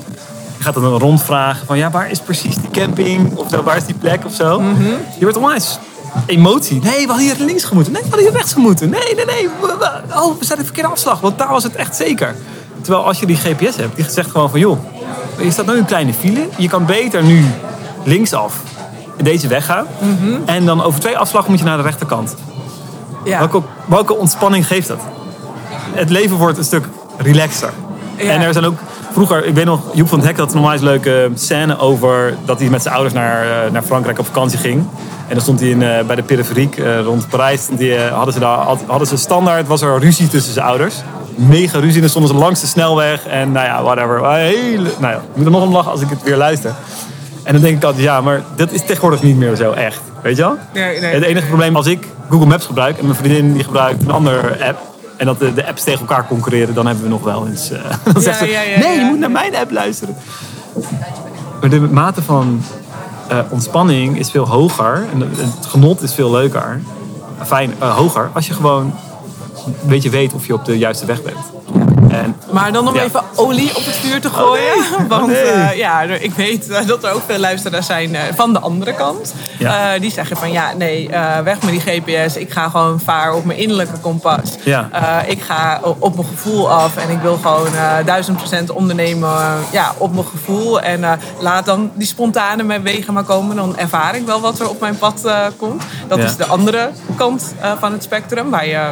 Je 0.56 0.62
gaat 0.62 0.74
dan 0.74 0.84
rondvragen 0.84 1.66
van 1.66 1.78
ja, 1.78 1.90
waar 1.90 2.10
is 2.10 2.20
precies 2.20 2.56
die 2.56 2.70
camping? 2.70 3.36
Of 3.36 3.50
waar 3.50 3.76
is 3.76 3.84
die 3.84 3.94
plek 3.94 4.24
of 4.24 4.34
zo? 4.34 4.60
Mm 4.60 4.74
-hmm. 4.74 4.96
Je 5.18 5.20
wordt 5.20 5.36
onwijs 5.36 5.78
emotie. 6.26 6.80
Nee, 6.82 7.00
we 7.00 7.12
hadden 7.12 7.26
hier 7.26 7.46
links 7.46 7.64
gemoeten. 7.64 7.92
Nee, 7.92 8.02
we 8.02 8.08
hadden 8.08 8.26
hier 8.26 8.36
rechts 8.36 8.52
gemoeten. 8.52 8.90
Nee, 8.90 9.14
nee, 9.14 9.24
nee. 9.24 9.48
Oh, 10.14 10.38
we 10.38 10.44
zijn 10.44 10.58
de 10.58 10.64
verkeerde 10.64 10.90
afslag. 10.90 11.20
Want 11.20 11.38
daar 11.38 11.48
was 11.48 11.62
het 11.62 11.74
echt 11.74 11.96
zeker. 11.96 12.36
Terwijl 12.80 13.04
als 13.04 13.18
je 13.18 13.26
die 13.26 13.36
GPS 13.36 13.76
hebt, 13.76 13.96
die 13.96 14.10
zegt 14.10 14.30
gewoon 14.30 14.50
van 14.50 14.60
joh, 14.60 14.78
je 15.38 15.50
staat 15.50 15.66
nu 15.66 15.72
een 15.72 15.84
kleine 15.84 16.14
file. 16.14 16.48
Je 16.56 16.68
kan 16.68 16.86
beter 16.86 17.22
nu 17.22 17.44
linksaf 18.04 18.60
deze 19.22 19.48
weg 19.48 19.64
gaan. 19.64 19.86
Mhm. 19.98 20.34
En 20.44 20.64
dan 20.64 20.82
over 20.82 21.00
twee 21.00 21.18
afslagen 21.18 21.50
moet 21.50 21.58
je 21.58 21.64
naar 21.64 21.76
de 21.76 21.82
rechterkant. 21.82 22.34
Ja. 23.24 23.38
Welke, 23.38 23.62
welke 23.86 24.16
ontspanning 24.16 24.66
geeft 24.66 24.88
dat? 24.88 25.00
Het 25.92 26.10
leven 26.10 26.36
wordt 26.36 26.58
een 26.58 26.64
stuk 26.64 26.88
relaxer. 27.16 27.72
En 28.16 28.40
er 28.40 28.52
zijn 28.52 28.64
ook 28.64 28.78
vroeger, 29.12 29.44
ik 29.44 29.54
weet 29.54 29.64
nog, 29.64 29.80
Joep 29.92 30.08
van 30.08 30.18
het 30.18 30.26
Hek 30.26 30.38
had 30.38 30.54
een 30.54 30.84
leuke 30.84 31.30
scène 31.34 31.78
over 31.78 32.34
dat 32.44 32.60
hij 32.60 32.68
met 32.68 32.82
zijn 32.82 32.94
ouders 32.94 33.14
naar, 33.14 33.64
eh, 33.64 33.72
naar 33.72 33.82
Frankrijk 33.82 34.18
op 34.18 34.26
vakantie 34.26 34.58
ging. 34.58 34.78
En 35.28 35.34
dan 35.34 35.40
stond 35.40 35.60
hij 35.60 35.68
in, 35.68 35.80
uh, 35.80 36.02
bij 36.02 36.16
de 36.16 36.22
periferiek 36.22 36.78
uh, 36.78 37.00
rond 37.00 37.28
Parijs. 37.28 37.66
Die, 37.66 37.98
hadden, 37.98 38.34
ze 38.34 38.40
daar, 38.40 38.58
hadden 38.86 39.08
ze 39.08 39.16
standaard, 39.16 39.66
was 39.66 39.82
er 39.82 39.98
ruzie 39.98 40.28
tussen 40.28 40.52
zijn 40.52 40.66
ouders. 40.66 40.94
Mega 41.36 41.78
ruzie. 41.78 41.94
En 41.94 42.00
dan 42.00 42.08
stonden 42.08 42.30
ze 42.30 42.38
langs 42.38 42.60
de 42.60 42.66
snelweg. 42.66 43.26
En 43.26 43.52
nou 43.52 43.66
ja, 43.66 43.82
whatever. 43.82 44.32
Hele, 44.32 44.90
nou 44.98 45.12
ja, 45.12 45.18
ik 45.18 45.36
moet 45.36 45.44
er 45.44 45.52
nog 45.52 45.62
om 45.62 45.72
lachen 45.72 45.90
als 45.90 46.00
ik 46.00 46.10
het 46.10 46.22
weer 46.22 46.36
luister. 46.36 46.74
En 47.42 47.52
dan 47.52 47.62
denk 47.62 47.76
ik 47.76 47.84
altijd, 47.84 48.04
ja, 48.04 48.20
maar 48.20 48.42
dat 48.56 48.72
is 48.72 48.80
tegenwoordig 48.80 49.22
niet 49.22 49.36
meer 49.36 49.56
zo 49.56 49.72
echt. 49.72 50.00
Weet 50.22 50.36
je 50.36 50.42
wel? 50.42 50.56
Nee, 50.74 51.00
nee, 51.00 51.14
het 51.14 51.22
enige 51.22 51.46
probleem 51.46 51.76
als 51.76 51.86
ik 51.86 52.06
Google 52.30 52.46
Maps 52.46 52.66
gebruik 52.66 52.98
en 52.98 53.04
mijn 53.04 53.16
vriendin 53.16 53.52
die 53.52 53.64
gebruikt 53.64 54.02
een 54.02 54.10
andere 54.10 54.64
app. 54.64 54.78
En 55.16 55.26
dat 55.26 55.38
de, 55.38 55.54
de 55.54 55.66
apps 55.66 55.82
tegen 55.82 56.00
elkaar 56.00 56.26
concurreren, 56.26 56.74
dan 56.74 56.86
hebben 56.86 57.04
we 57.04 57.10
nog 57.10 57.22
wel 57.22 57.46
eens. 57.46 57.70
Uh, 57.70 57.78
dan 58.12 58.22
zegt 58.22 58.38
ze, 58.38 58.44
nee, 58.78 58.98
je 58.98 59.04
moet 59.04 59.18
naar 59.18 59.30
mijn 59.30 59.56
app 59.56 59.70
luisteren. 59.70 60.16
Maar 61.60 61.70
de 61.70 61.80
mate 61.80 62.22
van 62.22 62.62
uh, 63.32 63.38
ontspanning 63.48 64.18
is 64.18 64.30
veel 64.30 64.48
hoger. 64.48 65.04
En 65.12 65.20
het 65.20 65.66
genot 65.66 66.02
is 66.02 66.14
veel 66.14 66.30
leuker. 66.30 66.80
Fijn, 67.44 67.74
uh, 67.82 67.96
hoger. 67.96 68.30
Als 68.32 68.46
je 68.46 68.54
gewoon 68.54 68.94
een 69.66 69.88
beetje 69.88 70.10
weet 70.10 70.32
of 70.32 70.46
je 70.46 70.54
op 70.54 70.64
de 70.64 70.78
juiste 70.78 71.06
weg 71.06 71.22
bent. 71.22 71.36
En, 72.10 72.36
maar 72.50 72.72
dan 72.72 72.88
om 72.88 72.96
even 72.96 73.22
olie 73.34 73.76
op 73.76 73.84
het 73.84 73.94
vuur 73.94 74.20
te 74.20 74.30
gooien. 74.30 74.74
Oh 74.74 75.08
Want 75.08 75.32
oh 75.32 75.38
uh, 75.38 75.76
ja, 75.76 76.02
ik 76.02 76.32
weet 76.32 76.86
dat 76.86 77.04
er 77.04 77.12
ook 77.12 77.22
veel 77.26 77.38
luisteraars 77.38 77.86
zijn 77.86 78.10
uh, 78.10 78.20
van 78.34 78.52
de 78.52 78.58
andere 78.58 78.94
kant. 78.94 79.34
Ja. 79.58 79.94
Uh, 79.94 80.00
die 80.00 80.10
zeggen 80.10 80.36
van 80.36 80.52
ja, 80.52 80.72
nee, 80.72 81.08
weg 81.44 81.62
met 81.62 81.70
die 81.70 81.80
GPS. 81.80 82.36
Ik 82.36 82.50
ga 82.50 82.68
gewoon 82.68 83.00
varen 83.00 83.36
op 83.36 83.44
mijn 83.44 83.58
innerlijke 83.58 83.98
kompas. 84.00 84.40
Ja. 84.64 84.88
ik 85.26 85.42
ga 85.42 85.80
op 85.98 86.14
mijn 86.14 86.26
gevoel 86.26 86.70
af. 86.70 86.96
En 86.96 87.10
ik 87.10 87.20
wil 87.20 87.36
gewoon 87.36 87.68
duizend 88.04 88.36
procent 88.36 88.70
ondernemen 88.70 89.38
ja, 89.72 89.94
op 89.98 90.12
mijn 90.12 90.26
gevoel. 90.26 90.80
En 90.80 91.18
laat 91.40 91.64
dan 91.66 91.90
die 91.94 92.06
spontane 92.06 92.80
wegen 92.80 93.14
maar 93.14 93.24
komen. 93.24 93.56
Dan 93.56 93.78
ervaar 93.78 94.16
ik 94.16 94.26
wel 94.26 94.40
wat 94.40 94.60
er 94.60 94.68
op 94.68 94.80
mijn 94.80 94.98
pad 94.98 95.20
komt. 95.56 95.82
Dat 96.08 96.18
is 96.18 96.36
de 96.36 96.46
andere 96.46 96.90
kant 97.16 97.54
van 97.78 97.92
het 97.92 98.02
spectrum. 98.02 98.50
Waar 98.50 98.66
je 98.66 98.90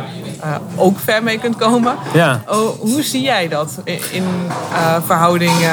ook 0.76 0.98
ver 0.98 1.22
mee 1.22 1.38
kunt 1.38 1.56
komen. 1.56 1.94
Ja. 2.12 2.42
Oh, 2.48 2.80
hoe 2.80 3.02
zie 3.02 3.22
jij 3.22 3.48
dat 3.48 3.80
in 4.10 4.22
uh, 4.72 4.96
verhouding 5.06 5.52
uh, 5.52 5.66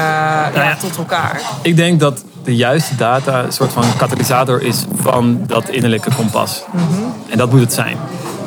nou 0.54 0.66
ja, 0.66 0.76
tot 0.76 0.98
elkaar? 0.98 1.42
Ik 1.62 1.76
denk 1.76 2.00
dat 2.00 2.24
de 2.44 2.56
juiste 2.56 2.96
data 2.96 3.44
een 3.44 3.52
soort 3.52 3.72
van 3.72 3.84
katalysator 3.98 4.62
is 4.62 4.86
van 4.96 5.44
dat 5.48 5.70
innerlijke 5.70 6.16
kompas. 6.16 6.64
Mm 6.72 6.80
-hmm. 6.80 7.14
En 7.30 7.38
dat 7.38 7.52
moet 7.52 7.60
het 7.60 7.74
zijn. 7.74 7.98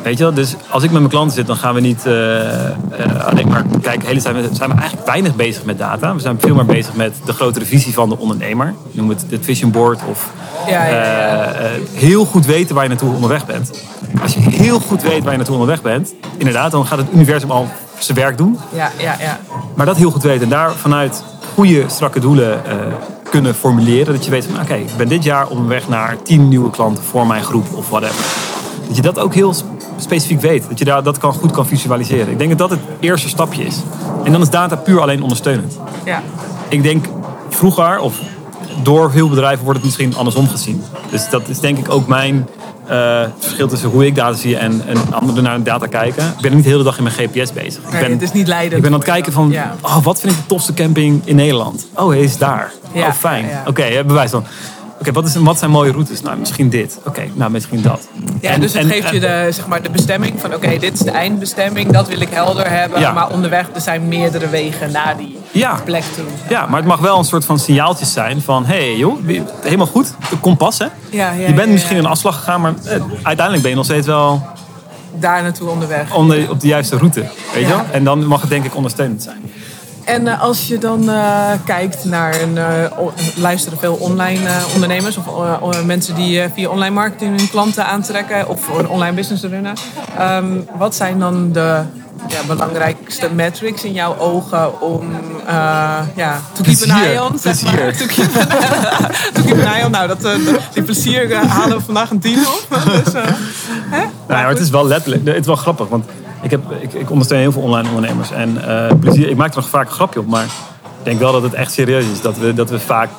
Weet 0.05 0.17
je 0.17 0.23
wel? 0.23 0.33
Dus 0.33 0.55
als 0.69 0.83
ik 0.83 0.91
met 0.91 0.99
mijn 0.99 1.11
klanten 1.11 1.35
zit, 1.35 1.47
dan 1.47 1.55
gaan 1.55 1.73
we 1.73 1.79
niet 1.79 2.05
uh, 2.07 2.13
alleen 3.25 3.47
maar 3.47 3.63
kijken. 3.81 3.99
De 3.99 4.07
hele 4.07 4.21
tijd 4.21 4.55
zijn 4.55 4.69
we 4.69 4.75
eigenlijk 4.75 5.07
weinig 5.07 5.35
bezig 5.35 5.63
met 5.63 5.77
data. 5.77 6.15
We 6.15 6.21
zijn 6.21 6.39
veel 6.39 6.55
meer 6.55 6.65
bezig 6.65 6.95
met 6.95 7.15
de 7.25 7.33
grotere 7.33 7.65
visie 7.65 7.93
van 7.93 8.09
de 8.09 8.17
ondernemer. 8.17 8.73
Noem 8.91 9.09
het 9.09 9.25
het 9.29 9.45
vision 9.45 9.71
board 9.71 9.99
of 10.09 10.31
ja, 10.67 10.85
ja, 10.85 10.95
ja. 10.95 11.53
heel 11.93 12.25
goed 12.25 12.45
weten 12.45 12.75
waar 12.75 12.83
je 12.83 12.89
naartoe 12.89 13.13
onderweg 13.13 13.45
bent. 13.45 13.71
Als 14.21 14.33
je 14.33 14.39
heel 14.39 14.79
goed 14.79 15.01
weet 15.01 15.21
waar 15.21 15.31
je 15.31 15.37
naartoe 15.37 15.55
onderweg 15.55 15.81
bent, 15.81 16.13
inderdaad, 16.37 16.71
dan 16.71 16.85
gaat 16.85 16.97
het 16.97 17.07
universum 17.13 17.51
al 17.51 17.67
zijn 17.99 18.17
werk 18.17 18.37
doen. 18.37 18.57
Ja, 18.73 18.91
ja, 18.97 19.15
ja. 19.19 19.39
Maar 19.75 19.85
dat 19.85 19.97
heel 19.97 20.11
goed 20.11 20.23
weten 20.23 20.43
en 20.43 20.49
daar 20.49 20.71
vanuit 20.73 21.23
goede, 21.53 21.83
strakke 21.87 22.19
doelen 22.19 22.61
kunnen 23.29 23.55
formuleren. 23.55 24.13
Dat 24.13 24.25
je 24.25 24.31
weet 24.31 24.45
van 24.45 24.61
oké, 24.61 24.73
ik 24.73 24.97
ben 24.97 25.07
dit 25.07 25.23
jaar 25.23 25.47
op 25.47 25.67
weg 25.67 25.87
naar 25.87 26.21
tien 26.21 26.47
nieuwe 26.47 26.69
klanten 26.69 27.03
voor 27.03 27.27
mijn 27.27 27.43
groep 27.43 27.65
of 27.73 27.89
whatever. 27.89 28.25
Dat 28.87 28.95
je 28.95 29.01
dat 29.01 29.19
ook 29.19 29.33
heel 29.33 29.53
specifiek 29.97 30.41
weet. 30.41 30.69
Dat 30.69 30.79
je 30.79 30.85
daar, 30.85 31.03
dat 31.03 31.17
kan, 31.17 31.33
goed 31.33 31.51
kan 31.51 31.67
visualiseren. 31.67 32.29
Ik 32.29 32.37
denk 32.37 32.49
dat 32.49 32.59
dat 32.59 32.69
het 32.69 32.79
eerste 32.99 33.29
stapje 33.29 33.63
is. 33.63 33.75
En 34.23 34.31
dan 34.31 34.41
is 34.41 34.49
data 34.49 34.75
puur 34.75 35.01
alleen 35.01 35.21
ondersteunend. 35.21 35.79
Ja. 36.05 36.21
Ik 36.67 36.83
denk 36.83 37.05
vroeger, 37.49 37.99
of 37.99 38.19
door 38.83 39.11
veel 39.11 39.29
bedrijven 39.29 39.63
wordt 39.63 39.79
het 39.79 39.87
misschien 39.87 40.15
andersom 40.15 40.47
gezien. 40.47 40.83
Dus 41.09 41.29
dat 41.29 41.47
is 41.47 41.59
denk 41.59 41.77
ik 41.77 41.89
ook 41.89 42.07
mijn 42.07 42.47
uh, 42.89 43.21
het 43.21 43.31
verschil 43.39 43.67
tussen 43.67 43.89
hoe 43.89 44.05
ik 44.05 44.15
data 44.15 44.37
zie 44.37 44.57
en, 44.57 44.81
en 44.87 45.13
anderen 45.13 45.43
naar 45.43 45.63
data 45.63 45.85
kijken. 45.85 46.25
Ik 46.25 46.41
ben 46.41 46.55
niet 46.55 46.63
de 46.63 46.69
hele 46.69 46.83
dag 46.83 46.97
in 46.97 47.03
mijn 47.03 47.15
GPS 47.15 47.53
bezig. 47.53 47.83
Ik 47.83 47.99
ben, 47.99 48.11
het 48.11 48.21
is 48.21 48.31
niet 48.31 48.47
leidend. 48.47 48.75
Ik 48.75 48.81
ben 48.81 48.91
aan 48.91 48.99
het 48.99 49.07
kijken 49.07 49.33
van, 49.33 49.55
oh, 49.81 50.03
wat 50.03 50.19
vind 50.19 50.33
ik 50.33 50.39
de 50.39 50.45
tofste 50.45 50.73
camping 50.73 51.21
in 51.25 51.35
Nederland? 51.35 51.87
Oh, 51.93 52.09
hij 52.09 52.19
is 52.19 52.37
daar. 52.37 52.71
oh, 52.93 53.11
fijn. 53.11 53.45
Oké, 53.45 53.69
okay, 53.69 54.05
bewijs 54.05 54.31
dan. 54.31 54.45
Oké, 55.05 55.13
wat, 55.13 55.25
is, 55.25 55.35
wat 55.35 55.59
zijn 55.59 55.71
mooie 55.71 55.91
routes? 55.91 56.21
Nou, 56.21 56.37
misschien 56.37 56.69
dit. 56.69 56.99
Oké, 57.05 57.23
nou, 57.33 57.51
misschien 57.51 57.81
dat. 57.81 58.07
Ja, 58.41 58.57
dus 58.57 58.73
het 58.73 58.85
geeft 58.85 59.09
je 59.09 59.19
de, 59.19 59.47
zeg 59.51 59.67
maar, 59.67 59.81
de 59.81 59.89
bestemming 59.89 60.39
van... 60.39 60.53
oké, 60.53 60.77
dit 60.77 60.93
is 60.93 60.99
de 60.99 61.11
eindbestemming, 61.11 61.91
dat 61.91 62.07
wil 62.07 62.19
ik 62.19 62.29
helder 62.29 62.69
hebben. 62.69 63.13
Maar 63.13 63.29
onderweg, 63.29 63.67
er 63.73 63.81
zijn 63.81 64.07
meerdere 64.07 64.49
wegen 64.49 64.91
naar 64.91 65.17
die 65.17 65.37
plek 65.83 66.03
toe. 66.15 66.23
Ja, 66.49 66.65
maar 66.65 66.79
het 66.79 66.87
mag 66.87 66.99
wel 66.99 67.17
een 67.17 67.23
soort 67.23 67.45
van 67.45 67.59
signaaltjes 67.59 68.13
zijn 68.13 68.41
van... 68.41 68.65
hé 68.65 68.75
hey, 68.75 68.95
joh, 68.95 69.17
helemaal 69.61 69.85
goed, 69.87 70.13
de 70.29 70.37
kompas 70.37 70.77
hè. 70.77 70.85
Ja, 71.09 71.31
ja, 71.31 71.47
je 71.47 71.53
bent 71.53 71.71
misschien 71.71 71.97
een 71.97 72.05
afslag 72.05 72.35
gegaan, 72.35 72.61
maar 72.61 72.73
eh, 72.85 73.01
uiteindelijk 73.21 73.61
ben 73.61 73.69
je 73.69 73.75
nog 73.75 73.85
steeds 73.85 74.07
wel... 74.07 74.47
Daar 75.19 75.41
naartoe 75.41 75.69
onderweg. 75.69 76.13
Onder, 76.13 76.49
op 76.49 76.59
de 76.59 76.67
juiste 76.67 76.97
route, 76.97 77.19
weet 77.53 77.61
je 77.61 77.67
wel? 77.67 77.83
En 77.91 78.03
dan 78.03 78.25
mag 78.25 78.41
het 78.41 78.49
denk 78.49 78.65
ik 78.65 78.75
ondersteunend 78.75 79.23
zijn. 79.23 79.51
En 80.05 80.25
uh, 80.25 80.41
als 80.41 80.67
je 80.67 80.77
dan 80.77 81.03
uh, 81.09 81.51
kijkt 81.65 82.05
naar 82.05 82.41
een, 82.41 82.55
uh, 82.55 83.07
luisteren 83.35 83.79
veel 83.79 83.95
online 83.95 84.49
ondernemers 84.73 85.17
of 85.17 85.83
mensen 85.85 86.15
die 86.15 86.41
via 86.53 86.69
online 86.69 86.93
marketing 86.93 87.37
hun 87.37 87.49
klanten 87.49 87.85
aantrekken 87.85 88.49
of 88.49 88.61
voor 88.61 88.79
een 88.79 88.89
online 88.89 89.15
business 89.15 89.43
runnen. 89.43 89.73
Um, 90.21 90.67
wat 90.77 90.95
zijn 90.95 91.19
dan 91.19 91.51
de 91.51 91.81
ja, 92.27 92.39
belangrijkste 92.47 93.29
metrics 93.33 93.83
in 93.83 93.93
jouw 93.93 94.17
ogen 94.17 94.81
om 94.81 95.11
ja, 96.15 96.41
to 96.53 96.63
keep 96.63 96.81
an 96.89 97.01
eye 97.01 97.23
on? 97.23 97.39
Zeg 97.39 97.61
maar. 97.61 97.97
To 97.97 98.05
keep, 98.05 98.35
an, 98.35 98.47
to 99.33 99.41
keep 99.41 99.59
an 99.59 99.73
eye 99.73 99.85
on. 99.85 99.91
Nou, 99.91 100.07
dat, 100.07 100.27
die 100.73 100.83
plezier 100.83 101.35
halen 101.35 101.77
we 101.77 101.83
vandaag 101.83 102.09
een 102.09 102.19
tien 102.19 102.39
op. 102.39 102.67
Dus, 103.03 103.13
hè? 103.13 103.99
Nou, 103.99 104.09
maar 104.27 104.49
het 104.49 104.59
is 104.59 104.69
wel 104.69 104.87
letterlijk, 104.87 105.25
het 105.25 105.35
is 105.35 105.45
wel 105.45 105.55
grappig, 105.55 105.87
want 105.87 106.05
ik, 106.45 106.51
heb, 106.51 106.61
ik, 106.79 106.93
ik 106.93 107.11
ondersteun 107.11 107.39
heel 107.39 107.51
veel 107.51 107.61
online 107.61 107.87
ondernemers. 107.87 108.31
En 108.31 108.57
uh, 108.67 108.87
plezier, 108.99 109.29
ik 109.29 109.35
maak 109.35 109.49
er 109.49 109.55
nog 109.55 109.69
vaak 109.69 109.87
een 109.87 109.93
grapje 109.93 110.19
op, 110.19 110.27
maar 110.27 110.43
ik 110.43 111.03
denk 111.03 111.19
wel 111.19 111.31
dat 111.31 111.43
het 111.43 111.53
echt 111.53 111.71
serieus 111.71 112.05
is. 112.13 112.21
Dat 112.21 112.37
we, 112.37 112.53
dat 112.53 112.69
we 112.69 112.79
vaak 112.79 113.09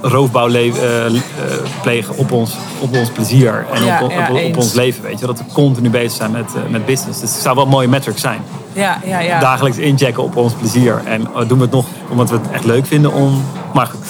roofbouw 0.00 0.48
uh, 0.48 0.72
plegen 1.82 2.16
op 2.16 2.32
ons, 2.32 2.56
op 2.80 2.96
ons 2.96 3.10
plezier 3.10 3.66
en 3.72 3.82
op, 3.82 4.02
op, 4.02 4.12
op, 4.44 4.56
ons 4.56 4.72
leven. 4.72 5.02
Weet 5.02 5.20
je? 5.20 5.26
Dat 5.26 5.38
we 5.38 5.44
continu 5.52 5.90
bezig 5.90 6.12
zijn 6.12 6.30
met, 6.30 6.52
uh, 6.56 6.70
met 6.70 6.86
business. 6.86 7.20
Dus 7.20 7.32
het 7.32 7.42
zou 7.42 7.54
wel 7.54 7.64
een 7.64 7.70
mooie 7.70 7.88
metric 7.88 8.18
zijn. 8.18 8.40
Ja, 8.72 8.98
ja, 9.04 9.18
ja. 9.18 9.40
Dagelijks 9.40 9.78
inchecken 9.78 10.22
op 10.22 10.36
ons 10.36 10.52
plezier. 10.52 11.02
En 11.04 11.28
doen 11.46 11.58
we 11.58 11.64
het 11.64 11.72
nog 11.72 11.86
omdat 12.10 12.30
we 12.30 12.36
het 12.36 12.50
echt 12.50 12.64
leuk 12.64 12.86
vinden 12.86 13.12
om. 13.12 13.44
Maar 13.72 13.86
goed. 13.86 14.06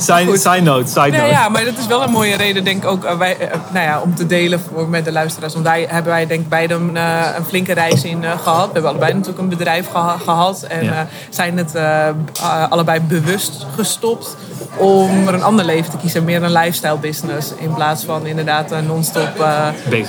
Side, 0.00 0.38
side 0.38 0.60
note, 0.60 0.88
side 0.88 1.10
note. 1.10 1.26
Ja, 1.26 1.48
maar 1.48 1.64
dat 1.64 1.78
is 1.78 1.86
wel 1.86 2.02
een 2.02 2.10
mooie 2.10 2.36
reden, 2.36 2.64
denk 2.64 2.82
ik 2.82 2.90
ook, 2.90 3.04
uh, 3.04 3.18
wij, 3.18 3.36
uh, 3.40 3.46
nou 3.72 3.84
ja, 3.86 4.00
om 4.00 4.14
te 4.14 4.26
delen 4.26 4.60
voor, 4.60 4.88
met 4.88 5.04
de 5.04 5.12
luisteraars. 5.12 5.52
Want 5.52 5.64
daar 5.64 5.78
hebben 5.78 6.12
wij, 6.12 6.26
denk 6.26 6.40
ik, 6.40 6.48
beide 6.48 6.74
een, 6.74 6.94
uh, 6.94 7.26
een 7.36 7.44
flinke 7.44 7.72
reis 7.72 8.04
in 8.04 8.24
gehad. 8.42 8.66
We 8.66 8.72
hebben 8.72 8.90
allebei 8.90 9.12
natuurlijk 9.12 9.38
een 9.38 9.48
bedrijf 9.48 9.90
geha 9.90 10.16
gehad. 10.16 10.62
En 10.62 10.84
ja. 10.84 11.06
zijn 11.30 11.56
het 11.56 11.74
allebei 12.68 13.00
bewust 13.00 13.66
gestopt 13.74 14.36
om 14.76 15.28
er 15.28 15.34
een 15.34 15.42
ander 15.42 15.64
leven 15.64 15.90
te 15.90 15.96
kiezen. 15.96 16.24
Meer 16.24 16.42
een 16.42 16.52
lifestyle 16.52 16.96
business. 16.96 17.52
In 17.56 17.74
plaats 17.74 18.04
van 18.04 18.26
inderdaad 18.26 18.74
non-stop 18.86 19.40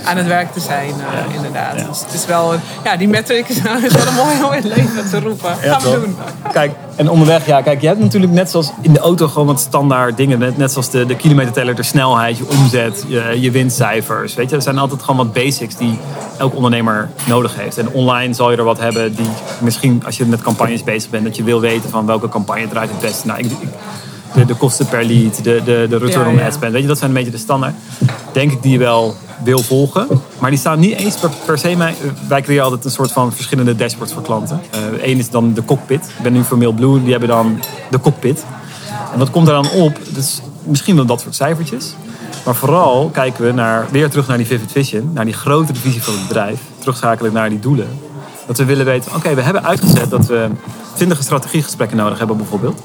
aan 0.05 0.17
het 0.17 0.27
werk 0.27 0.53
te 0.53 0.59
zijn. 0.59 0.87
Ja. 0.87 1.35
inderdaad. 1.35 1.79
Ja. 1.79 1.85
Dus 1.87 1.99
het 1.99 2.13
is 2.13 2.25
wel, 2.25 2.53
ja, 2.83 2.95
die 2.95 3.07
metric 3.07 3.47
is 3.49 3.61
wel 3.61 3.75
een 4.07 4.13
mooi 4.15 4.43
om 4.43 4.53
in 4.53 4.69
het 4.69 4.77
leven 4.77 5.09
te 5.09 5.19
roepen. 5.19 5.55
Gaan 5.55 5.81
we 5.81 5.91
doen. 5.91 6.17
Kijk, 6.51 6.71
en 6.95 7.09
onderweg, 7.09 7.30
ja, 7.45 7.61
kijk, 7.61 7.81
je 7.81 7.87
hebt 7.87 7.99
natuurlijk 7.99 8.31
net 8.31 8.49
zoals 8.49 8.71
in 8.81 8.93
de 8.93 8.99
auto 8.99 9.27
gewoon 9.27 9.47
wat 9.47 9.59
standaard 9.59 10.17
dingen. 10.17 10.39
Net, 10.39 10.57
net 10.57 10.71
zoals 10.71 10.89
de, 10.89 11.05
de 11.05 11.15
kilometerteller, 11.15 11.75
de 11.75 11.83
snelheid, 11.83 12.37
je 12.37 12.45
omzet, 12.49 13.05
je, 13.07 13.37
je 13.39 13.51
winstcijfers. 13.51 14.33
Weet 14.33 14.49
je, 14.49 14.55
er 14.55 14.61
zijn 14.61 14.77
altijd 14.77 15.01
gewoon 15.01 15.25
wat 15.25 15.33
basics 15.33 15.75
die 15.75 15.99
elk 16.37 16.55
ondernemer 16.55 17.09
nodig 17.27 17.55
heeft. 17.55 17.77
En 17.77 17.89
online 17.89 18.33
zal 18.33 18.51
je 18.51 18.57
er 18.57 18.63
wat 18.63 18.79
hebben 18.79 19.15
die 19.15 19.29
misschien, 19.59 20.01
als 20.05 20.17
je 20.17 20.25
met 20.25 20.41
campagnes 20.41 20.83
bezig 20.83 21.09
bent, 21.09 21.23
dat 21.23 21.35
je 21.35 21.43
wil 21.43 21.59
weten 21.59 21.89
van 21.89 22.05
welke 22.05 22.29
campagne 22.29 22.67
draait 22.67 22.89
het 22.89 22.99
beste. 22.99 23.27
Nou, 23.27 23.39
ik, 23.39 23.51
de, 24.33 24.45
de 24.45 24.55
kosten 24.55 24.87
per 24.87 25.03
lead, 25.03 25.43
de, 25.43 25.61
de, 25.65 25.85
de 25.89 25.97
return 25.97 26.27
on 26.27 26.41
ad 26.41 26.53
spend. 26.53 26.71
Weet 26.71 26.81
je, 26.81 26.87
dat 26.87 26.97
zijn 26.97 27.09
een 27.09 27.15
beetje 27.15 27.31
de 27.31 27.37
standaard. 27.37 27.75
Denk 28.31 28.51
ik 28.51 28.61
die 28.61 28.71
je 28.71 28.77
wel 28.77 29.15
wil 29.43 29.59
volgen. 29.59 30.07
Maar 30.39 30.49
die 30.49 30.59
staan 30.59 30.79
niet 30.79 30.95
eens 30.95 31.15
per, 31.45 31.57
se. 31.57 31.75
Mij, 31.75 31.95
wij 32.27 32.41
creëren 32.41 32.63
altijd 32.63 32.85
een 32.85 32.91
soort 32.91 33.11
van 33.11 33.33
verschillende 33.33 33.75
dashboards 33.75 34.13
voor 34.13 34.21
klanten. 34.21 34.61
Eén 35.01 35.13
uh, 35.13 35.19
is 35.19 35.29
dan 35.29 35.53
de 35.53 35.65
cockpit. 35.65 36.05
Ik 36.17 36.23
ben 36.23 36.33
nu 36.33 36.43
voor 36.43 36.57
Mailblue, 36.57 37.01
die 37.01 37.11
hebben 37.11 37.29
dan 37.29 37.59
de 37.89 37.99
cockpit. 37.99 38.45
En 39.13 39.19
wat 39.19 39.29
komt 39.29 39.47
er 39.47 39.53
dan 39.53 39.69
op? 39.69 39.99
Dus 40.09 40.41
misschien 40.63 40.95
wel 40.95 41.05
dat 41.05 41.21
soort 41.21 41.35
cijfertjes. 41.35 41.95
Maar 42.45 42.55
vooral 42.55 43.09
kijken 43.13 43.45
we 43.45 43.51
naar, 43.51 43.87
weer 43.91 44.09
terug 44.09 44.27
naar 44.27 44.37
die 44.37 44.45
Vivid 44.45 44.71
Vision, 44.71 45.11
naar 45.13 45.25
die 45.25 45.33
grotere 45.33 45.79
visie 45.79 46.03
van 46.03 46.13
het 46.13 46.27
bedrijf. 46.27 46.59
Terugschakelen 46.79 47.33
naar 47.33 47.49
die 47.49 47.59
doelen. 47.59 47.87
Dat 48.47 48.57
we 48.57 48.65
willen 48.65 48.85
weten, 48.85 49.15
oké, 49.15 49.33
we 49.35 49.41
hebben 49.41 49.63
uitgezet 49.63 50.09
dat 50.09 50.25
we 50.25 50.49
20 50.93 51.23
strategiegesprekken 51.23 51.97
nodig 51.97 52.17
hebben 52.17 52.37
bijvoorbeeld. 52.37 52.81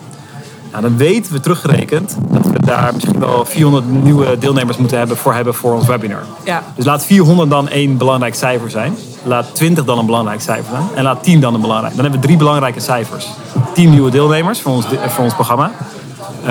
Nou, 0.76 0.88
dan 0.88 0.96
weten 0.96 1.32
we 1.32 1.40
teruggerekend 1.40 2.16
dat 2.30 2.46
we 2.46 2.58
daar 2.64 2.94
misschien 2.94 3.18
wel 3.18 3.44
400 3.44 4.02
nieuwe 4.02 4.38
deelnemers 4.38 4.76
moeten 4.76 4.98
hebben 4.98 5.16
voor 5.16 5.34
hebben 5.34 5.54
voor 5.54 5.74
ons 5.74 5.86
webinar. 5.86 6.22
Ja. 6.44 6.62
Dus 6.74 6.84
laat 6.84 7.04
400 7.04 7.50
dan 7.50 7.68
één 7.68 7.96
belangrijk 7.96 8.34
cijfer 8.34 8.70
zijn. 8.70 8.96
Laat 9.22 9.54
20 9.54 9.84
dan 9.84 9.98
een 9.98 10.06
belangrijk 10.06 10.40
cijfer 10.40 10.70
zijn. 10.70 10.86
En 10.94 11.02
laat 11.02 11.22
10 11.22 11.40
dan 11.40 11.54
een 11.54 11.60
belangrijk. 11.60 11.94
Dan 11.94 12.02
hebben 12.02 12.20
we 12.20 12.26
drie 12.26 12.38
belangrijke 12.38 12.80
cijfers. 12.80 13.28
10 13.74 13.90
nieuwe 13.90 14.10
deelnemers 14.10 14.60
voor 14.60 14.72
ons, 14.72 14.86
voor 15.06 15.24
ons 15.24 15.34
programma. 15.34 15.70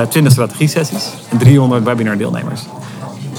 20 0.09 0.31
strategie-sessies 0.33 1.09
en 1.29 1.37
300 1.37 1.83
webinar-deelnemers. 1.83 2.61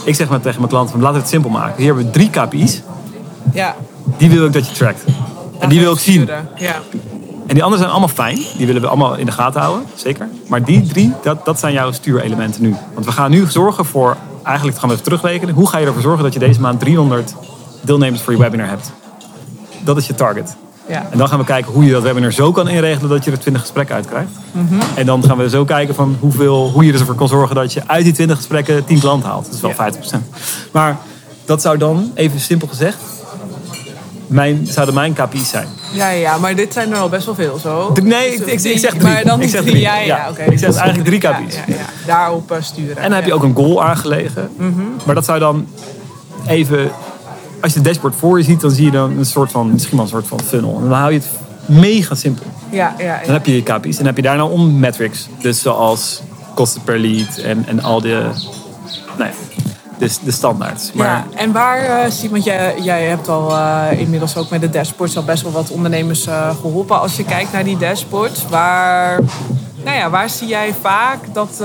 Ik 0.05 0.15
zeg 0.15 0.29
maar 0.29 0.41
tegen 0.41 0.59
mijn 0.59 0.71
klanten: 0.71 1.01
laten 1.01 1.15
we 1.15 1.21
het 1.21 1.29
simpel 1.29 1.51
maken. 1.51 1.77
Hier 1.77 1.87
hebben 1.87 2.05
we 2.05 2.11
drie 2.11 2.31
KPI's. 2.31 2.83
Ja. 3.53 3.75
Die 4.17 4.31
wil 4.31 4.45
ik 4.45 4.53
dat 4.53 4.67
je 4.69 4.73
trackt. 4.73 5.05
En 5.59 5.69
die 5.69 5.81
wil 5.81 5.93
ik 5.93 5.99
zien. 5.99 6.29
Ja. 6.57 6.75
En 7.47 7.55
die 7.55 7.63
anderen 7.63 7.79
zijn 7.79 7.91
allemaal 7.91 8.15
fijn. 8.15 8.39
Die 8.57 8.67
willen 8.67 8.83
we 8.83 8.89
allemaal 8.89 9.17
in 9.17 9.27
de 9.27 9.33
gaten 9.33 9.61
houden, 9.61 9.87
zeker. 9.95 10.29
Maar 10.49 10.65
die 10.65 10.87
drie, 10.87 11.13
dat, 11.23 11.45
dat 11.45 11.59
zijn 11.59 11.73
jouw 11.73 11.93
stuurelementen 11.93 12.63
nu. 12.63 12.75
Want 12.95 13.07
we 13.07 13.13
gaan 13.13 13.31
nu 13.31 13.47
zorgen 13.47 13.85
voor, 13.85 14.17
eigenlijk 14.43 14.79
gaan 14.79 14.89
we 14.89 14.95
even 14.95 15.07
terugrekenen. 15.07 15.55
Hoe 15.55 15.69
ga 15.69 15.79
je 15.79 15.87
ervoor 15.87 16.03
zorgen 16.03 16.25
dat 16.25 16.33
je 16.33 16.39
deze 16.39 16.61
maand 16.61 16.81
300 16.81 17.35
deelnemers 17.81 18.23
voor 18.23 18.33
je 18.33 18.39
webinar 18.39 18.69
hebt? 18.69 18.93
Dat 19.85 19.97
is 19.97 20.07
je 20.07 20.15
target. 20.15 20.57
Ja. 20.89 21.07
En 21.11 21.19
dan 21.19 21.29
gaan 21.29 21.39
we 21.39 21.45
kijken 21.45 21.73
hoe 21.73 21.85
je 21.85 21.93
dat 21.93 22.03
webinar 22.03 22.33
zo 22.33 22.53
kan 22.53 22.69
inregelen 22.69 23.11
dat 23.11 23.25
je 23.25 23.31
er 23.31 23.39
20 23.39 23.63
gesprekken 23.63 23.95
uit 23.95 24.07
krijgt. 24.07 24.31
Mm 24.53 24.69
-hmm. 24.69 24.81
En 24.95 25.07
dan 25.07 25.25
gaan 25.25 25.37
we 25.37 25.49
zo 25.49 25.65
kijken 25.65 25.95
van 25.95 26.17
hoeveel, 26.21 26.71
hoe 26.71 26.85
je 26.85 26.93
ervoor 26.93 27.15
kan 27.15 27.29
zorgen 27.29 27.55
dat 27.55 27.73
je 27.73 27.83
uit 27.87 28.05
die 28.05 28.13
20 28.13 28.37
gesprekken 28.37 28.85
10 28.85 29.01
klanten 29.01 29.29
haalt. 29.29 29.45
Dat 29.45 29.55
is 29.55 29.61
wel 29.61 29.71
ja. 29.71 30.21
50%. 30.21 30.71
Maar 30.73 30.97
dat 31.45 31.63
zou 31.63 31.79
dan, 31.79 32.11
even 32.15 32.41
simpel 32.41 32.69
gezegd, 32.69 32.97
mijn, 34.27 34.67
zouden 34.67 34.95
mijn 34.95 35.13
KPI's 35.13 35.49
zijn. 35.49 35.69
Ja, 35.93 36.11
ja, 36.11 36.39
maar 36.39 36.55
dit 36.55 36.73
zijn 36.73 36.93
er 36.93 36.99
al 36.99 37.09
best 37.09 37.27
wel 37.27 37.35
veel 37.35 37.59
zo. 37.59 37.93
Nee, 38.03 38.35
ik, 38.35 38.47
ik, 38.47 38.63
ik 38.63 38.79
zeg 38.79 38.91
drie. 38.91 39.03
Maar 39.03 39.25
dan 39.25 39.41
ik 39.43 39.49
zeg 39.49 39.63
drie. 39.63 39.81
Ja, 39.81 39.99
ja, 39.99 40.27
oké. 40.31 40.43
Ik 40.43 40.59
zeg 40.59 40.69
dus 40.69 40.79
eigenlijk 40.79 41.09
drie 41.09 41.19
KPI's. 41.21 41.55
Ja, 41.55 41.63
ja, 41.67 41.75
Daarop 42.07 42.53
uh, 42.53 42.57
sturen. 42.61 42.97
En 42.97 43.03
dan 43.03 43.13
heb 43.13 43.25
je 43.25 43.35
ook 43.35 43.43
een 43.43 43.55
goal 43.55 43.85
aangelegen. 43.85 44.51
Mm 44.57 44.75
-hmm. 44.75 44.97
Maar 45.05 45.15
dat 45.15 45.25
zou 45.25 45.39
dan 45.39 45.67
even... 46.47 46.91
Als 47.61 47.73
je 47.73 47.79
het 47.79 47.89
dashboard 47.89 48.15
voor 48.15 48.39
je 48.39 48.45
ziet, 48.45 48.61
dan 48.61 48.71
zie 48.71 48.85
je 48.85 48.91
dan 48.91 49.19
een 49.19 49.27
soort 49.27 49.51
van... 49.51 49.73
Misschien 49.73 49.97
wel 49.97 50.05
een 50.05 50.11
soort 50.11 50.27
van 50.27 50.41
funnel. 50.41 50.79
En 50.83 50.89
dan 50.89 50.99
hou 50.99 51.13
je 51.13 51.19
het 51.19 51.29
mega 51.67 52.15
simpel. 52.15 52.47
Ja, 52.71 52.95
ja. 52.99 53.21
Dan 53.25 53.33
heb 53.33 53.47
je 53.47 53.55
je 53.55 53.63
KPI's. 53.63 53.91
En 53.91 53.97
dan 53.97 54.07
heb 54.07 54.17
je 54.17 54.23
daarna 54.23 54.45
om 54.45 54.79
metrics. 54.79 55.29
Dus 55.41 55.61
zoals 55.61 56.23
kosten 56.55 56.83
per 56.83 56.99
lead 56.99 57.39
en, 57.39 57.65
en 57.67 57.83
al 57.83 58.01
de... 58.01 58.31
Nou 59.19 59.31
ja, 59.31 59.37
de, 59.99 60.11
de 60.23 60.31
standaard. 60.31 60.91
Maar... 60.95 61.07
Ja, 61.07 61.25
en 61.35 61.53
waar 61.53 62.07
uh, 62.07 62.31
want 62.31 62.45
jij, 62.45 62.75
jij 62.81 63.05
hebt 63.05 63.29
al 63.29 63.51
uh, 63.51 63.85
inmiddels 63.91 64.37
ook 64.37 64.51
met 64.51 64.61
de 64.61 64.71
dashboards 64.71 65.17
al 65.17 65.25
best 65.25 65.43
wel 65.43 65.53
wat 65.53 65.71
ondernemers 65.71 66.27
uh, 66.27 66.51
geholpen. 66.61 67.01
Als 67.01 67.17
je 67.17 67.25
kijkt 67.25 67.53
naar 67.53 67.65
die 67.65 67.77
dashboards, 67.77 68.49
waar, 68.49 69.21
nou 69.85 69.97
ja, 69.97 70.11
waar 70.11 70.31
zie 70.31 70.49
jij 70.49 70.75
vaak 70.81 71.19
dat, 71.33 71.59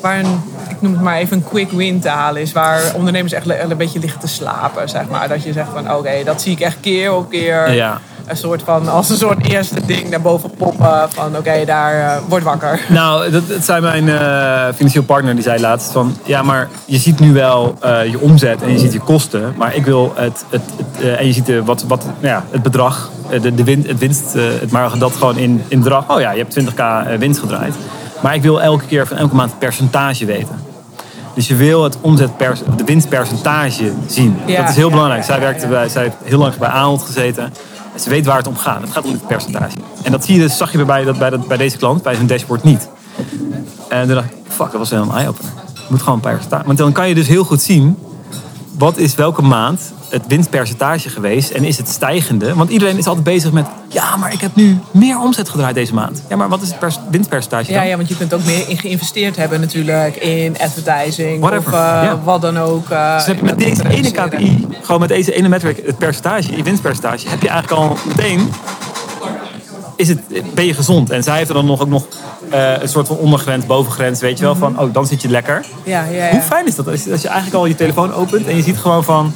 waar 0.00 0.18
een, 0.18 0.42
ik 0.68 0.78
ik 0.78 0.84
noem 0.84 0.92
het 0.92 1.02
maar 1.02 1.16
even 1.16 1.36
een 1.36 1.44
quick 1.44 1.70
win 1.70 2.00
te 2.00 2.08
halen 2.08 2.42
is. 2.42 2.52
Waar 2.52 2.94
ondernemers 2.94 3.32
echt 3.32 3.48
een 3.48 3.76
beetje 3.76 3.98
liggen 3.98 4.20
te 4.20 4.28
slapen, 4.28 4.88
zeg 4.88 5.08
maar. 5.08 5.28
Dat 5.28 5.42
je 5.42 5.52
zegt 5.52 5.68
van 5.72 5.94
oké, 5.94 6.24
dat 6.24 6.42
zie 6.42 6.52
ik 6.52 6.60
echt 6.60 6.76
keer 6.80 7.14
op 7.14 7.30
keer. 7.30 7.72
Ja 7.72 8.00
een 8.28 8.36
soort 8.36 8.62
van, 8.64 8.88
als 8.88 9.10
een 9.10 9.16
soort 9.16 9.46
eerste 9.46 9.86
ding 9.86 10.08
daarboven 10.08 10.50
poppen 10.50 11.08
van 11.08 11.36
oké, 11.36 11.64
daar 11.64 11.94
uh, 11.94 12.28
word 12.28 12.42
wakker. 12.42 12.80
Nou, 12.88 13.30
dat, 13.30 13.48
dat 13.48 13.64
zei 13.64 13.80
mijn 13.80 14.06
uh, 14.06 14.66
financieel 14.74 15.04
partner, 15.04 15.34
die 15.34 15.42
zei 15.42 15.60
laatst 15.60 15.92
van 15.92 16.16
ja, 16.24 16.42
maar 16.42 16.68
je 16.84 16.98
ziet 16.98 17.20
nu 17.20 17.32
wel 17.32 17.78
uh, 17.84 18.06
je 18.06 18.20
omzet 18.20 18.62
en 18.62 18.72
je 18.72 18.78
ziet 18.78 18.92
je 18.92 19.00
kosten, 19.00 19.54
maar 19.56 19.74
ik 19.74 19.84
wil 19.84 20.12
het, 20.16 20.44
het, 20.50 20.62
het 20.76 21.16
en 21.16 21.26
je 21.26 21.32
ziet 21.32 21.46
de, 21.46 21.64
wat, 21.64 21.84
wat, 21.88 22.04
nou 22.04 22.34
ja, 22.34 22.44
het 22.50 22.62
bedrag, 22.62 23.10
de, 23.40 23.54
de 23.54 23.64
win, 23.64 23.84
het 23.86 23.98
winst, 23.98 24.32
het, 24.32 24.70
maar 24.70 24.98
dat 24.98 25.12
gewoon 25.12 25.36
in, 25.36 25.64
in 25.68 25.78
bedrag, 25.78 26.10
oh 26.10 26.20
ja, 26.20 26.30
je 26.30 26.38
hebt 26.38 26.60
20k 26.60 27.18
winst 27.18 27.40
gedraaid. 27.40 27.74
Maar 28.22 28.34
ik 28.34 28.42
wil 28.42 28.62
elke 28.62 28.84
keer 28.84 29.06
van 29.06 29.16
elke 29.16 29.34
maand 29.34 29.50
het 29.50 29.58
percentage 29.58 30.24
weten. 30.24 30.66
Dus 31.38 31.48
je 31.48 31.56
wil 31.56 31.82
het 31.82 31.96
omzetpers, 32.00 32.60
de 32.76 32.84
winstpercentage 32.84 33.92
zien. 34.06 34.36
Ja, 34.46 34.60
dat 34.60 34.70
is 34.70 34.76
heel 34.76 34.90
belangrijk. 34.90 35.24
zij, 35.24 35.40
werkte 35.40 35.66
bij, 35.66 35.88
zij 35.88 36.02
heeft 36.02 36.16
heel 36.24 36.38
lang 36.38 36.56
bij 36.56 36.68
Ahold 36.68 37.02
gezeten. 37.02 37.52
Ze 38.00 38.10
weet 38.10 38.26
waar 38.26 38.36
het 38.36 38.46
om 38.46 38.56
gaat. 38.56 38.80
Het 38.80 38.90
gaat 38.90 39.04
om 39.04 39.12
het 39.12 39.26
percentage. 39.26 39.76
En 40.02 40.12
dat 40.12 40.24
zie 40.24 40.40
je 40.40 40.48
zag 40.48 40.72
je 40.72 40.84
bij, 40.84 41.04
dat, 41.04 41.48
bij, 41.48 41.56
deze 41.56 41.76
klant, 41.76 42.02
bij 42.02 42.14
zijn 42.14 42.26
dashboard 42.26 42.62
niet. 42.62 42.88
En 43.88 44.06
toen 44.06 44.14
dacht 44.14 44.30
ik, 44.30 44.36
fuck, 44.48 44.70
dat 44.70 44.78
was 44.78 44.90
wel 44.90 45.02
een 45.02 45.10
eye-opener. 45.10 45.52
Moet 45.88 46.02
gewoon 46.02 46.14
een 46.14 46.20
percentage. 46.20 46.66
Want 46.66 46.78
dan 46.78 46.92
kan 46.92 47.08
je 47.08 47.14
dus 47.14 47.28
heel 47.28 47.44
goed 47.44 47.60
zien, 47.60 47.96
wat 48.78 48.96
is 48.96 49.14
welke 49.14 49.42
maand 49.42 49.92
het 50.08 50.22
winstpercentage 50.26 51.08
geweest 51.08 51.50
en 51.50 51.64
is 51.64 51.76
het 51.76 51.88
stijgende? 51.88 52.54
Want 52.54 52.70
iedereen 52.70 52.98
is 52.98 53.06
altijd 53.06 53.24
bezig 53.24 53.52
met, 53.52 53.66
ja, 53.88 54.16
maar 54.16 54.32
ik 54.32 54.40
heb 54.40 54.54
nu 54.54 54.78
meer 54.90 55.18
omzet 55.18 55.48
gedraaid 55.48 55.74
deze 55.74 55.94
maand. 55.94 56.22
Ja, 56.28 56.36
maar 56.36 56.48
wat 56.48 56.62
is 56.62 56.70
het 56.80 57.00
winstpercentage 57.10 57.72
dan? 57.72 57.82
Ja, 57.82 57.88
ja, 57.88 57.96
want 57.96 58.08
je 58.08 58.16
kunt 58.16 58.34
ook 58.34 58.44
meer 58.44 58.68
in 58.68 58.78
geïnvesteerd 58.78 59.36
hebben 59.36 59.60
natuurlijk 59.60 60.16
in 60.16 60.56
advertising 60.58 61.40
Whatever. 61.40 61.72
of 61.72 61.78
uh, 61.78 62.12
wat 62.24 62.40
dan 62.40 62.58
ook. 62.58 62.90
Uh, 62.90 63.16
dus 63.16 63.26
heb 63.26 63.36
je 63.36 63.44
met 63.44 63.58
deze 63.58 63.88
ene 63.88 64.10
KPI, 64.10 64.66
gewoon 64.82 65.00
met 65.00 65.08
deze 65.08 65.34
ene 65.34 65.48
metric, 65.48 65.82
het 65.86 65.98
percentage, 65.98 66.56
je 66.56 66.62
winstpercentage, 66.62 67.28
heb 67.28 67.42
je 67.42 67.48
eigenlijk 67.48 67.82
al 67.82 67.96
meteen 68.06 68.50
is 69.98 70.08
het, 70.08 70.20
ben 70.54 70.64
je 70.64 70.74
gezond? 70.74 71.10
En 71.10 71.22
zij 71.22 71.36
heeft 71.36 71.48
er 71.48 71.54
dan 71.54 71.66
nog, 71.66 71.80
ook 71.80 71.88
nog 71.88 72.06
uh, 72.52 72.82
een 72.82 72.88
soort 72.88 73.06
van 73.06 73.16
ondergrens, 73.16 73.66
bovengrens, 73.66 74.20
weet 74.20 74.38
je 74.38 74.44
wel, 74.44 74.54
van 74.54 74.80
oh, 74.80 74.92
dan 74.92 75.06
zit 75.06 75.22
je 75.22 75.28
lekker. 75.28 75.64
Ja, 75.82 76.04
ja, 76.04 76.24
ja. 76.24 76.30
Hoe 76.30 76.40
fijn 76.40 76.66
is 76.66 76.74
dat 76.74 76.88
als 76.88 77.04
je, 77.04 77.12
als 77.12 77.22
je 77.22 77.28
eigenlijk 77.28 77.56
al 77.56 77.66
je 77.66 77.74
telefoon 77.74 78.12
opent 78.12 78.46
en 78.46 78.56
je 78.56 78.62
ziet 78.62 78.78
gewoon 78.78 79.04
van, 79.04 79.32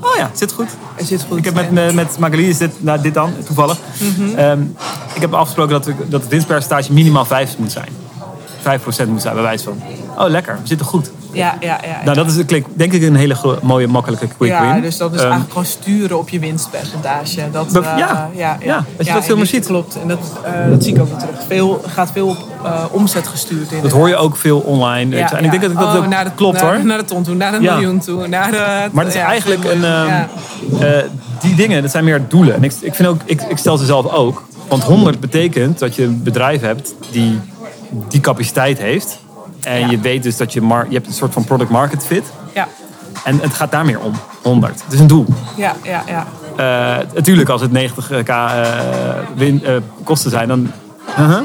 Oh 0.00 0.16
ja, 0.16 0.30
zit 0.32 0.52
goed. 0.52 0.68
Het 0.94 1.06
zit 1.06 1.24
goed. 1.28 1.38
Ik 1.38 1.44
heb 1.44 1.70
met, 1.70 1.94
met 1.94 2.18
Magali 2.18 2.48
is 2.48 2.58
dit, 2.58 2.82
nou, 2.82 3.00
dit 3.00 3.14
dan, 3.14 3.32
toevallig. 3.44 3.78
Mm 3.98 4.34
-hmm. 4.34 4.76
ik 5.14 5.20
heb 5.20 5.32
afgesproken 5.32 5.72
dat, 5.72 5.94
dat 6.08 6.20
het 6.20 6.30
winstpercentage 6.30 6.92
minimaal 6.92 7.24
5 7.24 7.58
moet 7.58 7.72
zijn. 7.72 7.88
5% 8.58 9.08
moet 9.08 9.22
zijn, 9.22 9.34
bij 9.34 9.42
wijze 9.42 9.64
van. 9.64 9.82
Oh, 10.18 10.28
lekker, 10.28 10.58
we 10.62 10.68
zitten 10.68 10.86
goed. 10.86 11.10
Ja, 11.34 11.56
ja, 11.60 11.80
ja. 11.84 12.00
Nou, 12.04 12.16
dat 12.16 12.26
is 12.26 12.62
denk 12.74 12.92
ik 12.92 13.02
een 13.02 13.14
hele 13.14 13.58
mooie, 13.62 13.86
makkelijke 13.86 14.28
quick 14.36 14.50
ja, 14.50 14.60
win. 14.60 14.74
Ja, 14.74 14.80
dus 14.80 14.96
dat 14.96 15.10
is 15.10 15.16
um, 15.16 15.22
eigenlijk 15.22 15.52
gewoon 15.52 15.66
sturen 15.66 16.18
op 16.18 16.28
je 16.28 16.38
winstpercentage. 16.38 17.50
Dat, 17.50 17.76
uh, 17.76 17.82
ja, 17.82 18.30
ja, 18.34 18.58
ja, 18.60 18.84
als 18.98 19.06
je 19.06 19.12
dat 19.12 19.24
veel 19.24 19.36
meer 19.36 19.46
ziet. 19.46 19.66
Klopt, 19.66 19.98
en 20.02 20.08
dat, 20.08 20.18
uh, 20.46 20.70
dat 20.70 20.84
zie 20.84 20.94
ik 20.94 21.00
ook 21.00 21.08
weer 21.08 21.18
terug. 21.18 21.36
Veel, 21.46 21.82
gaat 21.86 22.10
veel 22.12 22.28
op 22.28 22.36
uh, 22.64 22.84
omzet 22.90 23.26
gestuurd 23.26 23.72
in. 23.72 23.82
Dat 23.82 23.90
hoor 23.90 24.08
je 24.08 24.16
ook 24.16 24.36
veel 24.36 24.58
online. 24.58 25.16
En 25.16 25.44
ik 25.44 25.50
denk 25.50 25.62
dat 25.62 25.74
dat 25.74 25.82
oh, 25.82 25.96
ook 25.96 26.08
naar 26.08 26.24
de, 26.24 26.30
klopt 26.34 26.62
naar, 26.62 26.74
hoor. 26.74 26.84
Naar 26.84 26.98
de 26.98 27.04
ton 27.04 27.22
toe, 27.22 27.34
naar 27.34 27.52
de 27.52 27.60
miljoen 27.60 27.98
toe. 27.98 28.26
Naar 28.26 28.50
de, 28.50 28.88
maar 28.92 29.04
het 29.04 29.14
is 29.14 29.20
eigenlijk 29.20 29.64
een... 29.64 29.84
Um, 29.84 31.10
die 31.40 31.54
dingen, 31.54 31.82
dat 31.82 31.90
zijn 31.90 32.04
meer 32.04 32.22
doelen. 32.28 32.54
En 32.54 32.62
ik, 32.62 32.72
ik, 32.80 32.94
vind 32.94 33.08
ook, 33.08 33.20
ik, 33.24 33.42
ik 33.42 33.56
stel 33.56 33.76
ze 33.76 33.84
zelf 33.84 34.12
ook. 34.12 34.42
Want 34.68 34.82
100 34.82 35.20
betekent 35.20 35.78
dat 35.78 35.94
je 35.94 36.02
een 36.02 36.22
bedrijf 36.22 36.60
hebt 36.60 36.94
die 37.10 37.38
die 38.08 38.20
capaciteit 38.20 38.78
heeft. 38.78 39.18
En 39.64 39.90
je 39.90 39.98
weet 39.98 40.22
dus 40.22 40.36
dat 40.36 40.52
je, 40.52 40.60
mar 40.60 40.86
je 40.88 40.94
hebt 40.94 41.06
een 41.06 41.12
soort 41.12 41.32
van 41.32 41.44
product 41.44 41.70
market 41.70 42.04
fit. 42.04 42.24
Ja. 42.54 42.68
En 43.24 43.40
het 43.40 43.52
gaat 43.52 43.70
daar 43.70 43.84
meer 43.84 44.00
om. 44.00 44.14
100. 44.42 44.82
Het 44.84 44.92
is 44.92 45.00
een 45.00 45.06
doel. 45.06 45.26
Ja, 45.56 45.74
ja, 45.82 46.02
ja. 46.06 46.26
Uh, 46.56 47.06
natuurlijk, 47.14 47.48
als 47.48 47.60
het 47.60 47.70
90k 47.70 48.28
uh, 48.28 48.68
win, 49.34 49.62
uh, 49.64 49.76
kosten 50.04 50.30
zijn, 50.30 50.48
dan 50.48 50.70
-huh. 51.14 51.40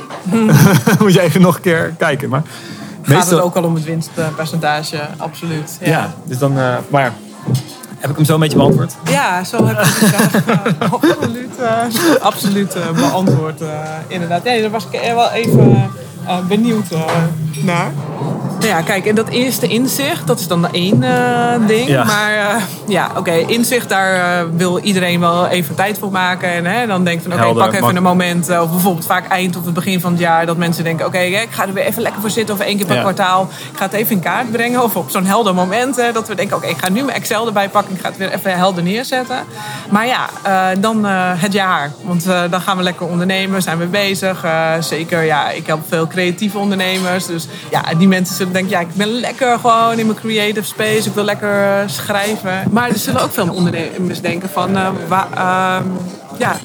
moet 0.99 1.13
je 1.13 1.21
even 1.21 1.41
nog 1.41 1.55
een 1.55 1.61
keer 1.61 1.93
kijken. 1.97 2.29
Maar 2.29 2.41
gaat 3.01 3.15
meestal... 3.15 3.37
het 3.37 3.45
ook 3.45 3.55
al 3.55 3.63
om 3.63 3.75
het 3.75 3.83
winstpercentage, 3.83 4.99
absoluut. 5.17 5.77
Ja, 5.81 5.87
ja 5.87 6.13
dus 6.23 6.37
dan, 6.37 6.53
maar 6.89 7.13
heb 7.97 8.09
ik 8.09 8.15
hem 8.15 8.25
zo 8.25 8.33
een 8.33 8.39
beetje 8.39 8.57
beantwoord? 8.57 8.95
Ja, 9.03 9.43
zo 9.43 9.65
heb 9.65 9.79
ik 9.79 10.11
hem 10.13 10.75
absoluut, 10.89 11.59
absoluut 12.19 12.75
beantwoord. 12.95 13.61
inderdaad. 14.07 14.43
Nee, 14.43 14.61
daar 14.61 14.71
was 14.71 14.87
ik 14.91 15.01
wel 15.01 15.29
even 15.29 15.91
benieuwd 16.47 16.85
naar. 17.63 17.91
Nou 18.59 18.71
ja, 18.71 18.81
kijk, 18.81 19.05
en 19.05 19.15
dat 19.15 19.27
eerste 19.27 19.67
inzicht, 19.67 20.27
dat 20.27 20.39
is 20.39 20.47
dan 20.47 20.71
één 20.71 21.01
uh, 21.01 21.67
ding. 21.67 22.05
Maar 22.05 22.33
uh, 22.33 22.63
ja, 22.87 23.07
oké, 23.09 23.19
okay, 23.19 23.39
inzicht, 23.39 23.89
daar 23.89 24.43
uh, 24.43 24.49
wil 24.55 24.79
iedereen 24.79 25.19
wel 25.19 25.47
even 25.47 25.75
tijd 25.75 25.97
voor 25.97 26.11
maken. 26.11 26.49
En 26.49 26.65
hè, 26.65 26.87
dan 26.87 27.03
denkt 27.03 27.23
van, 27.23 27.33
oké, 27.33 27.41
okay, 27.41 27.69
pak 27.69 27.73
even 27.73 27.95
een 27.95 28.03
moment. 28.03 28.49
of 28.49 28.71
bijvoorbeeld 28.71 29.05
vaak 29.05 29.27
eind 29.27 29.57
of 29.57 29.65
het 29.65 29.73
begin 29.73 29.99
van 29.99 30.11
het 30.11 30.19
jaar. 30.19 30.45
Dat 30.45 30.57
mensen 30.57 30.83
denken, 30.83 31.05
oké, 31.05 31.15
okay, 31.15 31.29
ik 31.29 31.51
ga 31.51 31.67
er 31.67 31.73
weer 31.73 31.83
even 31.83 32.01
lekker 32.01 32.21
voor 32.21 32.29
zitten. 32.29 32.55
Of 32.55 32.61
één 32.61 32.77
keer 32.77 32.85
per 32.85 32.95
ja. 32.95 33.01
kwartaal. 33.01 33.49
Ik 33.71 33.77
ga 33.77 33.83
het 33.83 33.93
even 33.93 34.15
in 34.15 34.21
kaart 34.21 34.51
brengen. 34.51 34.83
Of 34.83 34.95
op 34.95 35.09
zo'n 35.09 35.25
helder 35.25 35.53
moment. 35.53 35.95
Hè, 35.95 36.11
dat 36.11 36.27
we 36.27 36.35
denken, 36.35 36.57
oké, 36.57 36.67
ik 36.67 36.77
ga 36.77 36.89
nu 36.89 37.03
mijn 37.03 37.17
Excel 37.17 37.47
erbij 37.47 37.69
pakken. 37.69 37.95
Ik 37.95 38.01
ga 38.01 38.07
het 38.07 38.17
weer 38.17 38.31
even 38.31 38.57
helder 38.57 38.83
neerzetten. 38.83 39.37
Maar 39.89 40.07
ja, 40.07 40.29
dan 40.79 41.05
het 41.05 41.53
jaar. 41.53 41.91
Want 42.01 42.25
dan 42.49 42.61
gaan 42.61 42.77
we 42.77 42.83
lekker 42.83 43.07
ondernemen. 43.07 43.61
Zijn 43.61 43.77
we 43.77 43.85
bezig. 43.85 44.45
zeker, 44.79 45.23
ja, 45.23 45.49
ik 45.49 45.67
heb 45.67 45.77
veel 45.87 46.07
creatieve 46.07 46.57
ondernemers. 46.57 47.25
Dus 47.25 47.47
ja, 47.71 47.83
die 47.97 48.07
mensen 48.07 48.35
zullen 48.35 48.48
denken, 48.53 48.71
ja, 48.71 48.79
ik 48.79 48.93
ben 48.93 49.07
lekker 49.07 49.59
gewoon 49.59 49.99
in 49.99 50.05
mijn 50.05 50.17
creative 50.17 50.67
space. 50.67 51.07
Ik 51.07 51.13
wil 51.13 51.23
lekker 51.23 51.63
uh, 51.63 51.81
schrijven. 51.85 52.63
Maar 52.71 52.89
er 52.89 52.97
zullen 52.97 53.21
ook 53.21 53.33
veel 53.33 53.53
ondernemers 53.53 54.21
denken 54.21 54.49
van, 54.49 54.75
uh, 54.75 55.79
ja, 56.37 56.55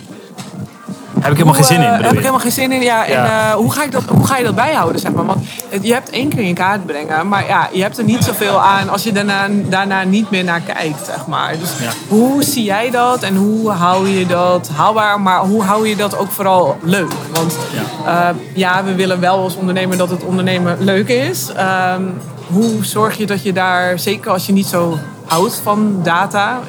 heb 1.25 1.33
ik 1.33 1.39
helemaal 1.39 1.55
geen 1.55 1.65
zin 1.65 1.83
in. 1.83 1.93
heb 1.93 2.13
ik 2.13 2.19
helemaal 2.19 2.39
geen 2.39 2.53
zin 2.53 2.73
in. 2.73 2.83
Ja, 2.83 3.07
En, 3.07 3.25
uh, 3.25 3.53
hoe, 3.53 3.73
ga 3.73 3.83
ik 3.83 3.93
dat, 3.93 4.03
hoe 4.05 4.27
ga 4.27 4.37
je 4.37 4.45
dat 4.45 4.55
bijhouden, 4.55 5.01
zeg 5.01 5.13
maar? 5.13 5.25
Want 5.25 5.47
je 5.81 5.93
hebt 5.93 6.11
één 6.11 6.29
keer 6.29 6.43
in 6.43 6.55
kaart 6.55 6.87
brengen, 6.87 7.29
maar 7.29 7.47
ja, 7.47 7.69
je 7.73 7.83
hebt 7.83 7.99
er 7.99 8.05
niet 8.05 8.25
zoveel 8.25 8.61
aan 8.61 8.89
als 8.89 9.03
je 9.03 9.13
daarna, 9.13 9.49
daarna 9.69 10.03
niet 10.03 10.31
meer 10.31 10.45
naar 10.45 10.61
kijkt, 10.61 11.07
zeg 11.07 11.27
maar. 11.27 11.59
Dus 11.59 11.71
ja. 11.81 11.91
hoe 12.09 12.43
zie 12.43 12.65
jij 12.65 12.91
dat 12.91 13.23
en 13.23 13.37
hoe 13.37 13.71
hou 13.71 14.09
je 14.09 14.27
dat 14.27 14.69
haalbaar, 14.77 15.21
maar 15.21 15.39
hoe 15.39 15.63
hou 15.63 15.89
je 15.89 15.97
dat 15.97 16.19
ook 16.19 16.31
vooral 16.31 16.77
leuk? 16.83 17.13
Want 17.33 17.57
ja, 18.05 18.31
uh, 18.31 18.37
ja 18.55 18.85
we 18.85 18.95
willen 18.95 19.21
wel 19.21 19.39
als 19.39 19.57
ondernemer 19.57 19.97
dat 19.97 20.11
het 20.11 20.25
ondernemen 20.25 20.77
leuk 20.81 21.09
is. 21.09 21.49
Um, 21.97 22.15
hoe 22.47 22.85
zorg 22.85 23.17
je 23.17 23.27
dat 23.27 23.43
je 23.43 23.53
daar, 23.53 23.99
zeker 23.99 24.31
als 24.31 24.47
je 24.47 24.53
niet 24.53 24.67
zo 24.67 24.99
houdt 25.25 25.61
van 25.63 26.01
data, 26.03 26.61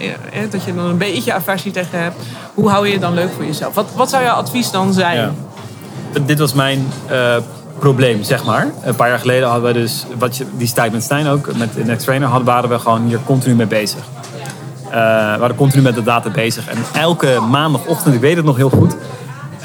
dat 0.49 0.63
je 0.63 0.75
dan 0.75 0.85
een 0.85 0.97
beetje 0.97 1.33
aversie 1.33 1.71
tegen 1.71 1.99
hebt, 1.99 2.15
hoe 2.53 2.69
hou 2.69 2.85
je 2.85 2.91
het 2.91 3.01
dan 3.01 3.13
leuk 3.13 3.31
voor 3.35 3.45
jezelf? 3.45 3.73
Wat, 3.73 3.85
wat 3.95 4.09
zou 4.09 4.23
jouw 4.23 4.35
advies 4.35 4.71
dan 4.71 4.93
zijn? 4.93 5.35
Dit 6.25 6.39
was 6.39 6.53
mijn 6.53 6.87
uh, 7.11 7.35
probleem, 7.79 8.23
zeg 8.23 8.45
maar. 8.45 8.67
Een 8.83 8.95
paar 8.95 9.09
jaar 9.09 9.19
geleden 9.19 9.49
hadden 9.49 9.73
we 9.73 9.79
dus, 9.79 10.05
wat 10.17 10.37
je, 10.37 10.45
die 10.57 10.73
tijd 10.73 10.91
met 10.91 11.03
Stijn 11.03 11.27
ook, 11.27 11.55
met 11.55 11.85
Next 11.85 12.03
Trainer, 12.03 12.27
hadden, 12.27 12.47
waren 12.47 12.69
we 12.69 12.79
gewoon 12.79 13.05
hier 13.07 13.19
continu 13.25 13.55
mee 13.55 13.67
bezig. 13.67 14.03
We 14.89 15.35
waren 15.39 15.55
continu 15.55 15.81
met 15.81 15.95
de 15.95 16.03
data 16.03 16.29
bezig. 16.29 16.67
En 16.67 16.77
elke 16.93 17.39
maandagochtend, 17.49 18.15
ik 18.15 18.21
weet 18.21 18.35
het 18.35 18.45
nog 18.45 18.55
heel 18.55 18.69
goed, 18.69 18.95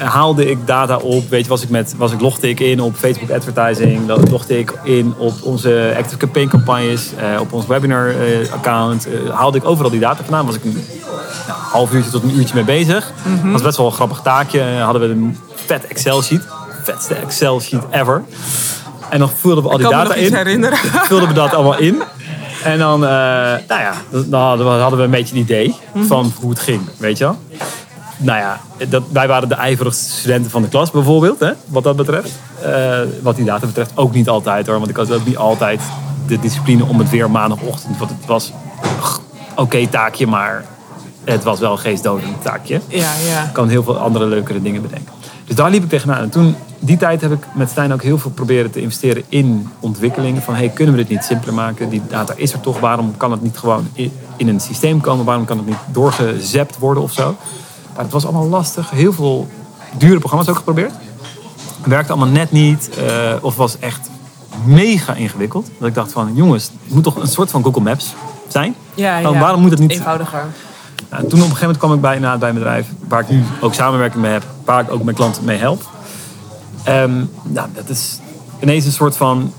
haalde 0.09 0.51
ik 0.51 0.67
data 0.67 0.97
op. 0.97 1.29
Weet 1.29 1.43
je, 1.43 1.49
was 1.49 1.63
ik, 1.63 1.69
met, 1.69 1.95
was 1.97 2.13
ik 2.13 2.21
logde 2.21 2.49
ik 2.49 2.61
in 2.61 2.81
op 2.81 2.97
Facebook 2.97 3.31
advertising. 3.31 4.09
Logde 4.31 4.59
ik 4.59 4.73
in 4.83 5.15
op 5.17 5.33
onze 5.43 5.95
active 5.99 6.17
campaign 6.17 6.49
campagnes. 6.49 7.11
Uh, 7.21 7.41
op 7.41 7.53
ons 7.53 7.67
webinar 7.67 8.15
uh, 8.15 8.53
account. 8.53 9.07
Uh, 9.09 9.35
haalde 9.35 9.59
ik 9.59 9.65
overal 9.65 9.91
die 9.91 10.01
data 10.01 10.23
vandaan. 10.23 10.47
Was 10.47 10.55
ik 10.55 10.65
een 10.65 10.85
nou, 11.47 11.59
half 11.59 11.93
uurtje 11.93 12.11
tot 12.11 12.23
een 12.23 12.37
uurtje 12.37 12.55
mee 12.55 12.65
bezig. 12.65 13.13
Mm 13.25 13.41
-hmm. 13.41 13.53
was 13.53 13.63
best 13.63 13.77
wel 13.77 13.87
een 13.87 13.93
grappig 13.93 14.21
taakje. 14.21 14.63
hadden 14.63 15.03
we 15.03 15.09
een 15.09 15.39
vet 15.55 15.87
Excel 15.87 16.23
sheet. 16.23 16.43
Vetste 16.83 17.15
Excel 17.15 17.61
sheet 17.61 17.83
ever. 17.91 18.25
En 19.11 19.19
dan 19.19 19.31
vulden 19.31 19.65
we 19.65 19.71
al 19.71 19.77
die 19.77 19.89
data 19.89 20.15
in. 20.15 20.35
herinneren. 20.35 20.79
Vulden 21.09 21.29
we 21.29 21.35
dat 21.35 21.55
allemaal 21.55 21.79
in. 21.79 22.03
En 22.65 22.79
dan, 22.79 23.01
nou 23.01 23.61
ja, 23.67 23.93
dan 24.11 24.41
hadden 24.41 24.67
we, 24.67 24.81
hadden 24.81 24.99
we 24.99 25.05
een 25.05 25.11
beetje 25.11 25.35
een 25.35 25.41
idee 25.41 25.75
mhm. 25.95 26.05
van 26.05 26.33
hoe 26.41 26.51
het 26.51 26.59
ging, 26.59 26.81
weet 26.99 27.19
je 27.19 27.25
wel 27.25 27.39
nou 28.20 28.38
ja, 28.38 28.61
dat, 28.88 29.02
wij 29.12 29.28
waren 29.28 29.48
de 29.48 29.54
ijverigste 29.54 30.11
studenten 30.11 30.50
van 30.50 30.62
de 30.62 30.68
klas 30.68 30.90
bijvoorbeeld, 30.90 31.40
hè, 31.40 31.50
wat 31.66 31.83
dat 31.83 31.96
betreft. 31.96 32.30
Uh, 32.66 32.98
wat 33.22 33.37
die 33.37 33.44
data 33.44 33.66
betreft 33.66 33.92
ook 33.94 34.14
niet 34.14 34.28
altijd 34.28 34.66
hoor, 34.66 34.78
want 34.78 34.90
ik 34.90 34.96
had 34.96 35.12
ook 35.12 35.26
niet 35.26 35.37
altijd 35.37 35.80
de 36.26 36.38
discipline 36.38 36.85
om 36.85 36.98
het 36.98 37.11
weer 37.11 37.30
maandagochtend. 37.30 37.98
Want 37.98 38.11
het 38.11 38.26
was 38.26 38.52
oké 39.50 39.61
okay, 39.61 39.87
taakje, 39.87 40.26
maar 40.26 40.64
het 41.24 41.44
was 41.44 41.61
wel 41.61 41.72
een 41.72 41.78
geestdodend 41.78 42.42
taakje. 42.42 42.80
Ja, 42.88 43.12
ja. 43.28 43.44
Ik 43.44 43.52
kan 43.52 43.68
heel 43.68 43.83
veel 43.83 43.98
andere 43.98 44.26
leukere 44.26 44.62
dingen 44.62 44.83
bedenken. 44.83 45.12
Dus 45.44 45.59
daar 45.59 45.70
liep 45.70 45.83
ik 45.83 45.88
tegenaan. 45.88 46.22
En 46.22 46.30
toen, 46.30 46.54
die 46.78 46.96
tijd 46.96 47.20
heb 47.20 47.33
ik 47.33 47.46
met 47.54 47.70
Stijn 47.70 47.92
ook 47.92 48.02
heel 48.02 48.18
veel 48.18 48.30
proberen 48.30 48.70
te 48.70 48.80
investeren 48.80 49.22
in 49.28 49.70
ontwikkeling. 49.80 50.42
Van 50.42 50.54
hey, 50.54 50.68
kunnen 50.68 50.94
we 50.94 51.00
dit 51.00 51.11
niet 51.11 51.24
simpeler 51.24 51.54
maken? 51.54 51.88
Die 51.88 52.02
data 52.09 52.35
is 52.37 52.52
er 52.52 52.61
toch. 52.61 52.80
Waarom 52.80 53.16
kan 53.16 53.30
het 53.30 53.42
niet 53.42 53.59
gewoon 53.59 53.88
in 54.37 54.48
een 54.48 54.61
systeem 54.61 55.00
komen? 55.00 55.24
Waarom 55.24 55.44
kan 55.44 55.56
het 55.56 55.66
niet 55.66 55.76
doorgezept 55.92 56.78
worden 56.78 57.02
of 57.02 57.12
zo? 57.12 57.37
Maar 58.01 58.09
het 58.09 58.23
was 58.23 58.33
allemaal 58.33 58.49
lastig. 58.49 58.91
Heel 58.91 59.13
veel 59.13 59.49
dure 59.99 60.19
programma's 60.19 60.49
ook 60.49 60.57
geprobeerd. 60.57 60.93
Werkte 61.85 62.13
allemaal 62.13 62.33
net 62.33 62.51
niet. 62.51 62.91
Uh, 62.99 63.35
of 63.41 63.57
was 63.57 63.79
echt 63.79 64.11
mega 64.65 65.15
ingewikkeld. 65.15 65.71
Dat 65.79 65.89
ik 65.89 65.95
dacht 65.95 66.13
van, 66.13 66.35
jongens, 66.35 66.71
het 66.85 66.95
moet 66.95 67.05
toch 67.05 67.17
een 67.17 67.27
soort 67.27 67.51
van 67.51 67.63
Google 67.63 67.83
Maps 67.83 68.15
zijn? 68.49 68.75
Ja, 68.95 69.19
ja. 69.19 69.39
waarom 69.39 69.61
moet 69.61 69.71
het 69.71 69.79
niet... 69.79 69.91
Eenvoudiger. 69.91 70.45
toen 71.09 71.19
op 71.19 71.31
een 71.31 71.39
gegeven 71.39 71.61
moment 71.61 71.79
kwam 71.79 71.95
ik 71.95 72.01
bij, 72.01 72.19
na, 72.19 72.39
bij 72.39 72.49
een 72.49 72.55
bedrijf 72.55 72.89
waar 73.09 73.21
ik 73.21 73.29
nu 73.29 73.45
ook 73.61 73.75
samenwerking 73.75 74.23
mee 74.23 74.33
heb, 74.33 74.45
waar 74.65 74.83
ik 74.83 74.91
ook 74.91 75.03
mijn 75.03 75.17
klanten 75.17 75.45
mee 75.45 75.59
help. 75.59 75.83
Um, 76.89 77.31
nou, 77.43 77.69
dat 77.75 77.89
is 77.89 78.19
ineens 78.61 78.85
een 78.85 78.93
soort 78.93 79.17
van 79.17 79.53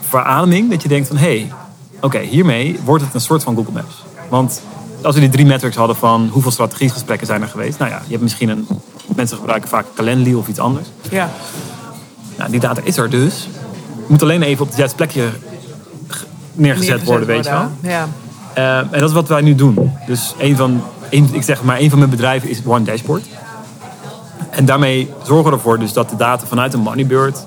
verademing 0.00 0.70
dat 0.70 0.82
je 0.82 0.88
denkt 0.88 1.08
van 1.08 1.16
hé, 1.16 1.38
hey, 1.38 1.52
oké, 2.00 2.18
hiermee 2.18 2.80
wordt 2.84 3.04
het 3.04 3.14
een 3.14 3.20
soort 3.20 3.42
van 3.42 3.54
Google 3.54 3.72
Maps. 3.72 4.04
Want 4.28 4.62
als 5.02 5.14
we 5.14 5.20
die 5.20 5.30
drie 5.30 5.46
metrics 5.46 5.76
hadden 5.76 5.96
van 5.96 6.28
hoeveel 6.32 6.50
strategiegesprekken 6.50 7.26
zijn 7.26 7.42
er 7.42 7.48
geweest. 7.48 7.78
Nou 7.78 7.90
ja, 7.90 8.02
je 8.04 8.10
hebt 8.10 8.22
misschien 8.22 8.48
een. 8.48 8.66
Mensen 9.16 9.36
gebruiken 9.36 9.68
vaak 9.68 9.86
Calendly 9.94 10.34
of 10.34 10.48
iets 10.48 10.58
anders. 10.58 10.88
Ja. 11.10 11.30
Nou, 12.36 12.50
die 12.50 12.60
data 12.60 12.80
is 12.84 12.96
er 12.96 13.10
dus. 13.10 13.48
Moet 14.06 14.22
alleen 14.22 14.42
even 14.42 14.62
op 14.62 14.68
het 14.68 14.76
juiste 14.76 14.96
plekje 14.96 15.28
neergezet, 16.52 17.04
worden, 17.04 17.26
weet 17.26 17.44
je 17.44 17.50
wel. 17.50 17.70
Ja. 17.80 18.08
Uh, 18.56 18.78
en 18.78 19.00
dat 19.00 19.08
is 19.08 19.14
wat 19.14 19.28
wij 19.28 19.40
nu 19.40 19.54
doen. 19.54 19.92
Dus 20.06 20.34
een 20.38 20.56
van, 20.56 20.82
een, 21.10 21.28
ik 21.32 21.42
zeg 21.42 21.62
maar, 21.62 21.80
een 21.80 21.90
van 21.90 21.98
mijn 21.98 22.10
bedrijven 22.10 22.48
is 22.48 22.60
One 22.64 22.84
Dashboard. 22.84 23.26
En 24.50 24.64
daarmee 24.64 25.10
zorgen 25.24 25.50
we 25.50 25.56
ervoor 25.56 25.78
dus 25.78 25.92
dat 25.92 26.10
de 26.10 26.16
data 26.16 26.46
vanuit 26.46 26.74
een 26.74 26.80
Moneybird 26.80 27.46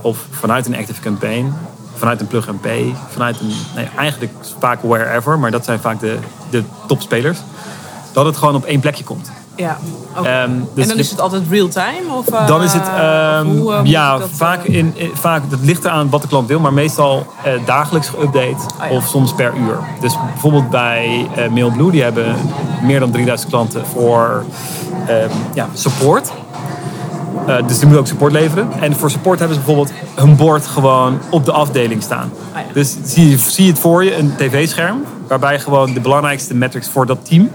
of 0.00 0.26
vanuit 0.30 0.66
een 0.66 0.76
Active 0.76 1.00
Campaign 1.00 1.54
vanuit 2.02 2.20
een 2.20 2.26
plug 2.26 2.48
and 2.48 2.60
pay, 2.60 2.94
vanuit 3.08 3.40
een, 3.40 3.52
nee, 3.74 3.88
eigenlijk 3.96 4.32
vaak 4.58 4.78
wherever, 4.82 5.38
maar 5.38 5.50
dat 5.50 5.64
zijn 5.64 5.80
vaak 5.80 6.00
de, 6.00 6.18
de 6.50 6.62
topspelers, 6.86 7.38
dat 8.12 8.24
het 8.24 8.36
gewoon 8.36 8.54
op 8.54 8.64
één 8.64 8.80
plekje 8.80 9.04
komt. 9.04 9.30
Ja. 9.56 9.78
Okay. 10.16 10.42
Um, 10.42 10.68
dus 10.74 10.82
en 10.82 10.88
dan 10.88 10.98
is 10.98 11.10
het 11.10 11.20
altijd 11.20 11.42
real 11.50 11.68
time? 11.68 12.14
Of, 12.16 12.32
uh, 12.32 12.46
dan 12.46 12.62
is 12.62 12.72
het, 12.72 12.86
um, 12.88 13.58
hoe, 13.58 13.72
uh, 13.72 13.80
ja, 13.84 14.18
dat, 14.18 14.28
vaak, 14.32 14.64
uh... 14.64 14.76
in, 14.76 14.94
vaak, 15.14 15.50
dat 15.50 15.58
ligt 15.62 15.84
eraan 15.84 16.10
wat 16.10 16.22
de 16.22 16.28
klant 16.28 16.48
wil, 16.48 16.60
maar 16.60 16.72
meestal 16.72 17.26
dagelijks 17.64 18.08
geüpdate 18.08 18.66
oh, 18.80 18.90
ja. 18.90 18.96
of 18.96 19.06
soms 19.06 19.34
per 19.34 19.54
uur. 19.56 19.78
Dus 20.00 20.16
bijvoorbeeld 20.32 20.70
bij 20.70 21.28
Mailblue, 21.50 21.90
die 21.90 22.02
hebben 22.02 22.36
meer 22.82 23.00
dan 23.00 23.10
3000 23.10 23.50
klanten 23.50 23.86
voor 23.86 24.44
um, 25.08 25.30
ja, 25.54 25.68
support. 25.74 26.32
Uh, 27.48 27.56
dus 27.66 27.78
die 27.78 27.86
moeten 27.86 27.98
ook 27.98 28.06
support 28.06 28.32
leveren. 28.32 28.68
En 28.80 28.96
voor 28.96 29.10
support 29.10 29.38
hebben 29.38 29.56
ze 29.56 29.62
bijvoorbeeld 29.64 29.98
hun 30.14 30.36
bord 30.36 30.66
gewoon 30.66 31.18
op 31.30 31.44
de 31.44 31.52
afdeling 31.52 32.02
staan. 32.02 32.32
Ah, 32.52 32.60
ja. 32.60 32.72
Dus 32.72 32.96
zie, 33.04 33.38
zie 33.38 33.64
je 33.64 33.70
het 33.70 33.80
voor 33.80 34.04
je, 34.04 34.16
een 34.16 34.36
tv-scherm, 34.36 35.04
waarbij 35.28 35.60
gewoon 35.60 35.92
de 35.92 36.00
belangrijkste 36.00 36.54
metrics 36.54 36.88
voor 36.88 37.06
dat 37.06 37.26
team 37.26 37.50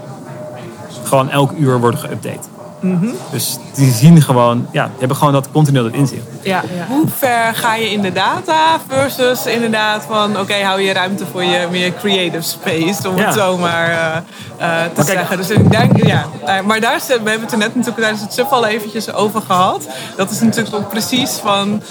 gewoon 1.02 1.30
elk 1.30 1.52
uur 1.58 1.80
worden 1.80 2.00
geüpdate. 2.00 2.57
Mm 2.80 3.14
Dus 3.30 3.58
die 3.74 3.92
zien 3.92 4.22
gewoon, 4.22 4.66
ja, 4.72 4.84
die 4.84 4.98
hebben 4.98 5.16
gewoon 5.16 5.32
dat 5.32 5.50
continu 5.50 5.82
dat 5.82 5.92
inzicht. 5.92 6.22
Ja, 6.42 6.62
ja. 6.76 6.86
Hoe 6.88 7.04
ver 7.16 7.54
ga 7.54 7.74
je 7.74 7.90
in 7.90 8.00
de 8.00 8.12
data 8.12 8.78
versus 8.88 9.46
inderdaad 9.46 10.04
van, 10.08 10.40
oké, 10.40 10.54
hou 10.54 10.80
je 10.80 10.92
ruimte 10.92 11.26
voor 11.26 11.44
je 11.44 11.66
meer 11.70 11.92
creative 11.94 12.42
space, 12.42 13.08
om 13.08 13.16
het 13.16 13.34
zo 13.34 13.56
maar 13.56 13.90
uh, 13.90 14.16
uh, 14.60 14.84
te 14.94 15.02
zeggen. 15.02 15.36
Dus 15.36 15.50
ik 15.50 15.70
denk, 15.70 16.06
ja, 16.06 16.26
eh, 16.44 16.60
maar 16.60 16.80
daar, 16.80 17.00
we 17.06 17.12
hebben 17.12 17.40
het 17.40 17.52
er 17.52 17.58
net 17.58 17.74
natuurlijk 17.74 18.02
tijdens 18.02 18.22
het 18.22 18.32
sub 18.32 18.46
al 18.46 18.66
eventjes 18.66 19.12
over 19.12 19.40
gehad. 19.40 19.88
Dat 20.16 20.30
is 20.30 20.40
natuurlijk 20.40 20.76
ook 20.76 20.88
precies 20.88 21.30
van 21.30 21.82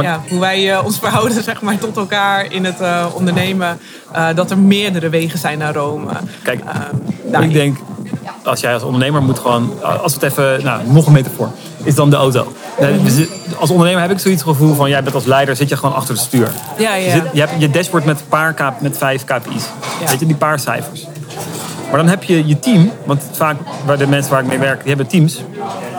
ja, 0.00 0.20
hoe 0.28 0.40
wij 0.40 0.78
ons 0.78 0.98
verhouden 0.98 1.42
zeg 1.52 1.60
maar, 1.60 1.78
tot 1.78 1.96
elkaar 1.96 2.52
in 2.52 2.64
het 2.64 2.78
ondernemen. 3.14 3.78
dat 4.34 4.50
er 4.50 4.58
meerdere 4.58 5.08
wegen 5.08 5.38
zijn 5.38 5.58
naar 5.58 5.74
Rome. 5.74 6.10
Kijk, 6.42 6.62
ik 7.40 7.52
denk 7.52 7.78
als 8.44 8.60
jij 8.60 8.74
als 8.74 8.82
ondernemer 8.82 9.22
moet 9.22 9.38
gewoon, 9.38 9.72
als 10.02 10.14
we 10.14 10.26
het 10.26 10.38
even, 10.38 10.64
nou, 10.64 10.80
nog 10.86 11.06
een 11.06 11.12
metafoor, 11.12 11.50
is 11.82 11.94
dan 11.94 12.10
de 12.10 12.16
auto. 12.16 12.52
Dus 13.02 13.26
als 13.58 13.70
ondernemer 13.70 14.00
heb 14.00 14.10
ik 14.10 14.18
zoiets 14.18 14.42
gevoel 14.42 14.74
van, 14.74 14.88
jij 14.88 15.02
bent 15.02 15.14
als 15.14 15.24
leider, 15.24 15.56
zit 15.56 15.68
je 15.68 15.76
gewoon 15.76 15.94
achter 15.94 16.14
het 16.14 16.22
stuur. 16.22 16.50
Ja, 16.78 16.94
ja. 16.94 16.94
Je, 16.94 17.10
zit, 17.10 17.22
je 17.32 17.40
hebt 17.40 17.52
je 17.58 17.70
dashboard 17.70 18.04
met, 18.04 18.22
paar, 18.28 18.74
met 18.80 18.98
vijf 18.98 19.24
KPI's. 19.24 19.64
Weet 20.08 20.20
je, 20.20 20.26
die 20.26 20.36
paar 20.36 20.58
cijfers. 20.58 21.06
Maar 21.88 22.00
dan 22.00 22.10
heb 22.10 22.22
je 22.22 22.46
je 22.46 22.58
team, 22.58 22.90
want 23.04 23.22
vaak 23.32 23.56
waar 23.86 23.98
de 23.98 24.06
mensen 24.06 24.32
waar 24.32 24.42
ik 24.42 24.48
mee 24.48 24.58
werk, 24.58 24.78
die 24.78 24.88
hebben 24.88 25.06
teams, 25.06 25.42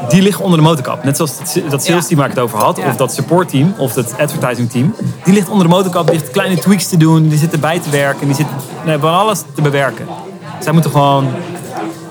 die 0.09 0.21
liggen 0.21 0.43
onder 0.43 0.59
de 0.59 0.65
motorkap. 0.65 1.03
Net 1.03 1.15
zoals 1.15 1.37
dat 1.69 1.83
sales 1.83 2.07
team 2.07 2.19
waar 2.19 2.29
ik 2.29 2.35
het 2.35 2.43
over 2.43 2.59
had, 2.59 2.79
of 2.79 2.95
dat 2.95 3.13
support 3.13 3.49
team, 3.49 3.73
of 3.77 3.93
dat 3.93 4.13
advertising 4.19 4.71
team. 4.71 4.95
Die 5.23 5.33
ligt 5.33 5.49
onder 5.49 5.67
de 5.67 5.73
motorkap, 5.73 6.07
die 6.07 6.17
heeft 6.17 6.31
kleine 6.31 6.57
tweaks 6.57 6.87
te 6.87 6.97
doen, 6.97 7.27
die 7.27 7.37
zitten 7.37 7.59
bij 7.59 7.79
te 7.79 7.89
werken, 7.89 8.27
die 8.27 8.35
zitten 8.35 8.55
nee, 8.85 8.97
van 8.97 9.13
alles 9.13 9.41
te 9.55 9.61
bewerken. 9.61 10.05
Zij 10.59 10.73
moeten 10.73 10.91
gewoon 10.91 11.27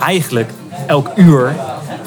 eigenlijk 0.02 0.50
elk 0.86 1.08
uur 1.14 1.54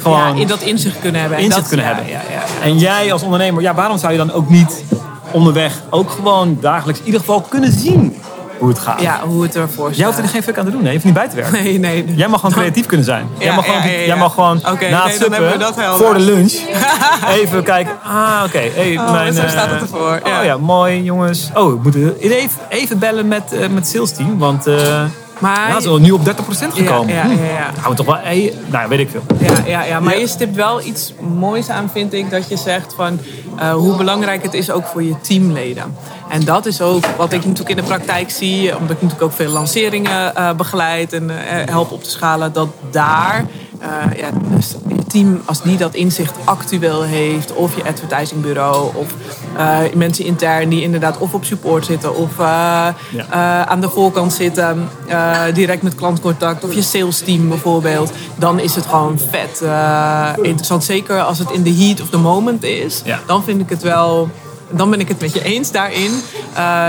gewoon 0.01 0.35
ja, 0.35 0.41
in 0.41 0.47
dat 0.47 0.61
inzicht 0.61 0.99
kunnen 0.99 1.21
hebben. 1.21 1.39
Inzicht 1.39 1.59
dat, 1.59 1.67
kunnen 1.67 1.85
hebben. 1.85 2.07
Ja, 2.07 2.21
en 2.61 2.77
jij 2.77 3.11
als 3.11 3.23
ondernemer, 3.23 3.61
ja, 3.61 3.73
waarom 3.73 3.97
zou 3.97 4.11
je 4.11 4.17
dan 4.17 4.31
ook 4.31 4.49
niet 4.49 4.83
onderweg 5.31 5.81
ook 5.89 6.09
gewoon 6.09 6.57
dagelijks 6.61 6.99
in 6.99 7.05
ieder 7.05 7.19
geval 7.19 7.41
kunnen 7.41 7.71
zien 7.71 8.15
hoe 8.57 8.69
het 8.69 8.79
gaat. 8.79 9.01
Ja, 9.01 9.21
hoe 9.25 9.43
het 9.43 9.55
ervoor 9.55 9.85
staat. 9.85 9.97
Jij 9.97 10.05
hoeft 10.05 10.17
er 10.17 10.27
geen 10.27 10.43
fuck 10.43 10.57
aan 10.57 10.65
te 10.65 10.71
doen. 10.71 10.81
Nee, 10.81 10.87
je 10.87 10.93
hoeft 10.93 11.05
niet 11.05 11.13
bij 11.13 11.29
te 11.29 11.35
werken. 11.35 11.63
Nee, 11.63 11.79
nee. 11.79 12.15
Jij 12.15 12.27
mag 12.27 12.39
gewoon 12.39 12.55
creatief 12.55 12.85
kunnen 12.85 13.05
zijn. 13.05 13.27
Jij 13.37 13.55
mag 13.55 13.65
gewoon, 13.65 13.81
jij 13.81 14.15
mag 14.15 14.33
gewoon 14.33 14.57
okay, 14.57 14.89
na 14.89 15.07
het 15.07 15.29
nee, 15.29 15.87
voor 15.97 16.13
de 16.13 16.19
lunch 16.19 16.53
even 17.41 17.63
kijken. 17.63 17.93
Ah, 18.03 18.41
oké. 18.45 18.57
Okay. 18.57 18.71
Hey, 18.75 18.97
oh, 18.97 19.11
mijn, 19.11 19.33
zo 19.33 19.47
staat 19.47 19.69
het 19.69 19.81
ervoor. 19.81 20.21
Oh 20.23 20.43
ja, 20.43 20.57
mooi 20.57 21.03
jongens. 21.03 21.49
Oh, 21.53 21.69
we 21.69 21.79
moeten 21.83 22.17
even, 22.19 22.59
even 22.69 22.99
bellen 22.99 23.27
met, 23.27 23.43
uh, 23.53 23.59
met 23.59 23.71
het 23.71 23.87
sales 23.87 24.11
team. 24.11 24.37
Want... 24.37 24.67
Uh, 24.67 25.03
maar, 25.39 25.69
ja, 25.69 25.77
is 25.77 25.99
nu 25.99 26.11
op 26.11 26.25
30% 26.25 26.27
gekomen. 26.73 27.13
Ja, 27.13 27.23
ja, 27.23 27.31
ja, 27.31 27.43
ja. 27.43 27.71
Hm. 27.73 27.79
Hou 27.79 27.95
toch 27.95 28.05
wel, 28.05 28.17
hey, 28.17 28.53
nou 28.65 28.89
weet 28.89 28.99
ik 28.99 29.09
veel. 29.09 29.23
Ja, 29.39 29.53
ja, 29.65 29.83
ja. 29.83 29.99
maar 29.99 30.19
je 30.19 30.27
stipt 30.27 30.55
wel 30.55 30.81
iets 30.81 31.13
moois 31.37 31.69
aan, 31.69 31.89
vind 31.89 32.13
ik, 32.13 32.29
dat 32.29 32.49
je 32.49 32.57
zegt 32.57 32.93
van 32.93 33.19
uh, 33.59 33.73
hoe 33.73 33.95
belangrijk 33.95 34.43
het 34.43 34.53
is 34.53 34.71
ook 34.71 34.85
voor 34.85 35.03
je 35.03 35.19
teamleden. 35.21 35.95
En 36.29 36.45
dat 36.45 36.65
is 36.65 36.81
ook 36.81 37.05
wat 37.17 37.33
ik 37.33 37.45
natuurlijk 37.45 37.69
in 37.69 37.75
de 37.75 37.83
praktijk 37.83 38.29
zie, 38.29 38.77
omdat 38.77 38.95
ik 38.95 39.01
natuurlijk 39.01 39.21
ook 39.21 39.37
veel 39.37 39.51
lanceringen 39.51 40.33
uh, 40.37 40.51
begeleid 40.51 41.13
en 41.13 41.23
uh, 41.29 41.35
help 41.65 41.91
op 41.91 42.03
te 42.03 42.09
schalen, 42.09 42.53
dat 42.53 42.67
daar 42.91 43.45
uh, 43.81 44.17
ja, 44.17 44.29
dus 44.55 44.75
je 44.87 45.03
team, 45.05 45.41
als 45.45 45.61
die 45.61 45.77
dat 45.77 45.93
inzicht 45.93 46.33
actueel 46.43 47.03
heeft, 47.03 47.53
of 47.53 47.75
je 47.75 47.83
advertisingbureau, 47.83 48.95
of 48.95 49.13
uh, 49.57 49.79
mensen 49.95 50.25
intern 50.25 50.69
die 50.69 50.81
inderdaad 50.81 51.17
of 51.17 51.33
op 51.33 51.45
support 51.45 51.85
zitten, 51.85 52.15
of 52.15 52.37
uh, 52.39 52.87
aan 53.61 53.81
de 53.81 53.89
voorkant 53.89 54.33
zitten, 54.33 54.89
direct 55.53 55.81
met 55.81 55.95
klantcontact, 55.95 56.63
of 56.63 56.73
je 56.73 56.81
sales 56.81 57.19
team 57.19 57.49
bijvoorbeeld, 57.49 58.11
dan 58.35 58.59
is 58.59 58.75
het 58.75 58.85
gewoon 58.85 59.19
vet 59.29 59.63
interessant. 60.41 60.83
Zeker 60.83 61.21
als 61.21 61.39
het 61.39 61.51
in 61.51 61.63
de 61.63 61.73
heat 61.73 62.01
of 62.01 62.09
the 62.09 62.17
moment 62.17 62.63
is, 62.63 63.01
ja. 63.05 63.19
dan 63.25 63.43
vind 63.43 63.61
ik 63.61 63.69
het 63.69 63.81
wel 63.81 64.29
dan 64.69 64.89
ben 64.89 64.99
ik 64.99 65.07
het 65.07 65.21
met 65.21 65.33
je 65.33 65.43
eens 65.43 65.71
daarin. 65.71 66.11
Uh, 66.57 66.87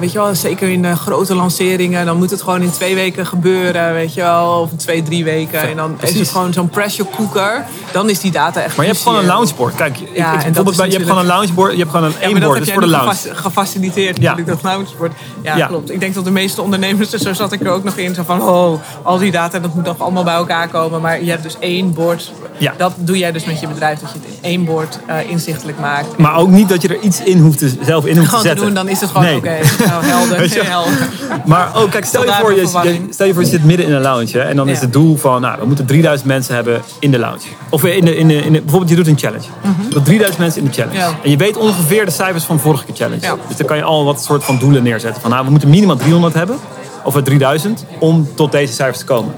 weet 0.00 0.12
je 0.12 0.18
wel, 0.18 0.34
zeker 0.34 0.68
in 0.68 0.82
de 0.82 0.96
grote 0.96 1.34
lanceringen, 1.34 2.06
dan 2.06 2.16
moet 2.16 2.30
het 2.30 2.42
gewoon 2.42 2.62
in 2.62 2.70
twee 2.70 2.94
weken 2.94 3.26
gebeuren, 3.26 3.92
weet 3.92 4.14
je 4.14 4.20
wel, 4.20 4.60
of 4.60 4.70
in 4.70 4.76
twee, 4.76 5.02
drie 5.02 5.24
weken. 5.24 5.60
en 5.60 5.76
dan 5.76 5.96
is 6.00 6.18
het 6.18 6.28
gewoon 6.28 6.52
zo'n 6.52 6.68
pressure 6.68 7.08
cooker. 7.16 7.64
Dan 7.92 8.10
is 8.10 8.20
die 8.20 8.30
data 8.30 8.62
echt. 8.62 8.76
Maar 8.76 8.86
je 8.86 8.90
hebt 8.92 9.04
gewoon 9.04 9.18
een 9.18 9.26
launchboard. 9.26 9.74
Kijk, 9.74 9.96
ja, 10.14 10.32
ik, 10.32 10.42
bijvoorbeeld 10.42 10.76
bij, 10.76 10.86
je 10.86 10.92
hebt 10.92 11.04
gewoon 11.04 11.20
een 11.20 11.26
launchboard, 11.26 11.72
je 11.72 11.78
hebt 11.78 11.90
gewoon 11.90 12.12
een 12.20 12.30
ja, 12.30 12.46
board, 12.46 12.58
dus 12.58 12.72
voor 12.72 12.82
de 12.82 12.88
launch. 12.88 13.20
Gefaciliteerd 13.32 14.16
ja. 14.16 14.22
natuurlijk, 14.22 14.62
dat 14.62 14.72
launchboard. 14.72 15.12
Ja, 15.42 15.56
ja, 15.56 15.66
klopt. 15.66 15.90
Ik 15.90 16.00
denk 16.00 16.14
dat 16.14 16.24
de 16.24 16.30
meeste 16.30 16.62
ondernemers, 16.62 17.10
dus 17.10 17.22
zo 17.22 17.32
zat 17.32 17.52
ik 17.52 17.60
er 17.60 17.70
ook 17.70 17.84
nog 17.84 17.96
in, 17.96 18.14
zo 18.14 18.22
van, 18.22 18.42
oh, 18.42 18.80
al 19.02 19.18
die 19.18 19.30
data, 19.30 19.58
dat 19.58 19.74
moet 19.74 19.84
nog 19.84 20.00
allemaal 20.00 20.24
bij 20.24 20.34
elkaar 20.34 20.68
komen. 20.68 21.00
Maar 21.00 21.22
je 21.22 21.30
hebt 21.30 21.42
dus 21.42 21.56
één 21.58 21.94
bord. 21.94 22.32
Ja. 22.58 22.74
Dat 22.76 22.92
doe 22.96 23.18
jij 23.18 23.32
dus 23.32 23.44
met 23.44 23.60
je 23.60 23.68
bedrijf, 23.68 23.98
dat 23.98 24.12
je 24.12 24.18
het 24.18 24.28
in 24.28 24.50
één 24.50 24.64
bord 24.64 24.98
uh, 25.08 25.30
inzichtelijk 25.30 25.78
maakt. 25.78 26.16
Maar 26.16 26.36
ook 26.36 26.50
niet 26.50 26.68
dat 26.68 26.82
je 26.82 26.88
er 26.88 27.00
iets 27.00 27.22
in 27.22 27.38
hoeft 27.38 27.58
te, 27.58 27.72
zelf 27.82 28.06
in 28.06 28.16
hoeft 28.16 28.30
te 28.30 28.36
zetten. 28.36 28.56
Te 28.56 28.64
doen, 28.64 28.74
dan 28.74 28.88
is 28.88 29.00
het 29.00 29.10
gewoon 29.10 29.26
oké. 29.28 29.36
Okay. 29.36 29.60
Nou, 29.86 30.04
helder, 30.14 30.66
helder. 30.66 31.08
Maar 31.44 31.68
ook, 31.74 31.84
oh, 31.84 31.90
kijk, 31.90 32.04
stel 32.04 32.24
je, 32.24 32.32
voor, 32.40 32.54
je, 32.54 33.06
stel 33.10 33.26
je 33.26 33.34
voor 33.34 33.42
je 33.42 33.48
zit 33.48 33.64
midden 33.64 33.86
in 33.86 33.92
een 33.92 34.00
lounge. 34.00 34.30
Hè, 34.32 34.40
en 34.40 34.56
dan 34.56 34.68
is 34.68 34.80
het 34.80 34.92
doel 34.92 35.16
van, 35.16 35.40
nou, 35.40 35.60
we 35.60 35.66
moeten 35.66 35.86
3000 35.86 36.28
mensen 36.28 36.54
hebben 36.54 36.82
in 36.98 37.10
de 37.10 37.18
lounge. 37.18 37.46
Of 37.68 37.84
in 37.84 38.04
de, 38.04 38.16
in 38.16 38.28
de, 38.28 38.34
in 38.34 38.52
de, 38.52 38.60
bijvoorbeeld, 38.60 38.90
je 38.90 38.96
doet 38.96 39.06
een 39.06 39.18
challenge. 39.18 39.46
Mm 39.62 39.74
-hmm. 39.90 40.04
3000 40.04 40.38
mensen 40.38 40.60
in 40.60 40.66
de 40.66 40.72
challenge. 40.72 40.98
Ja. 40.98 41.18
En 41.22 41.30
je 41.30 41.36
weet 41.36 41.56
ongeveer 41.56 42.04
de 42.04 42.10
cijfers 42.10 42.44
van 42.44 42.56
de 42.56 42.62
vorige 42.62 42.84
challenge. 42.94 43.20
Ja. 43.20 43.36
Dus 43.48 43.56
dan 43.56 43.66
kan 43.66 43.76
je 43.76 43.82
al 43.82 44.04
wat 44.04 44.22
soort 44.22 44.44
van 44.44 44.58
doelen 44.58 44.82
neerzetten. 44.82 45.22
Van, 45.22 45.30
nou, 45.30 45.44
we 45.44 45.50
moeten 45.50 45.68
minimaal 45.70 45.96
300 45.96 46.34
hebben. 46.34 46.58
Of 47.04 47.22
3000 47.22 47.84
om 47.98 48.28
tot 48.34 48.52
deze 48.52 48.72
cijfers 48.72 48.98
te 48.98 49.04
komen. 49.04 49.34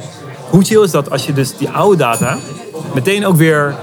Hoe 0.51 0.65
chill 0.65 0.83
is 0.83 0.91
dat 0.91 1.11
als 1.11 1.27
je 1.27 1.33
dus 1.33 1.57
die 1.57 1.69
oude 1.69 1.97
data 1.97 2.39
meteen 2.95 3.27
ook 3.27 3.37
weer 3.37 3.75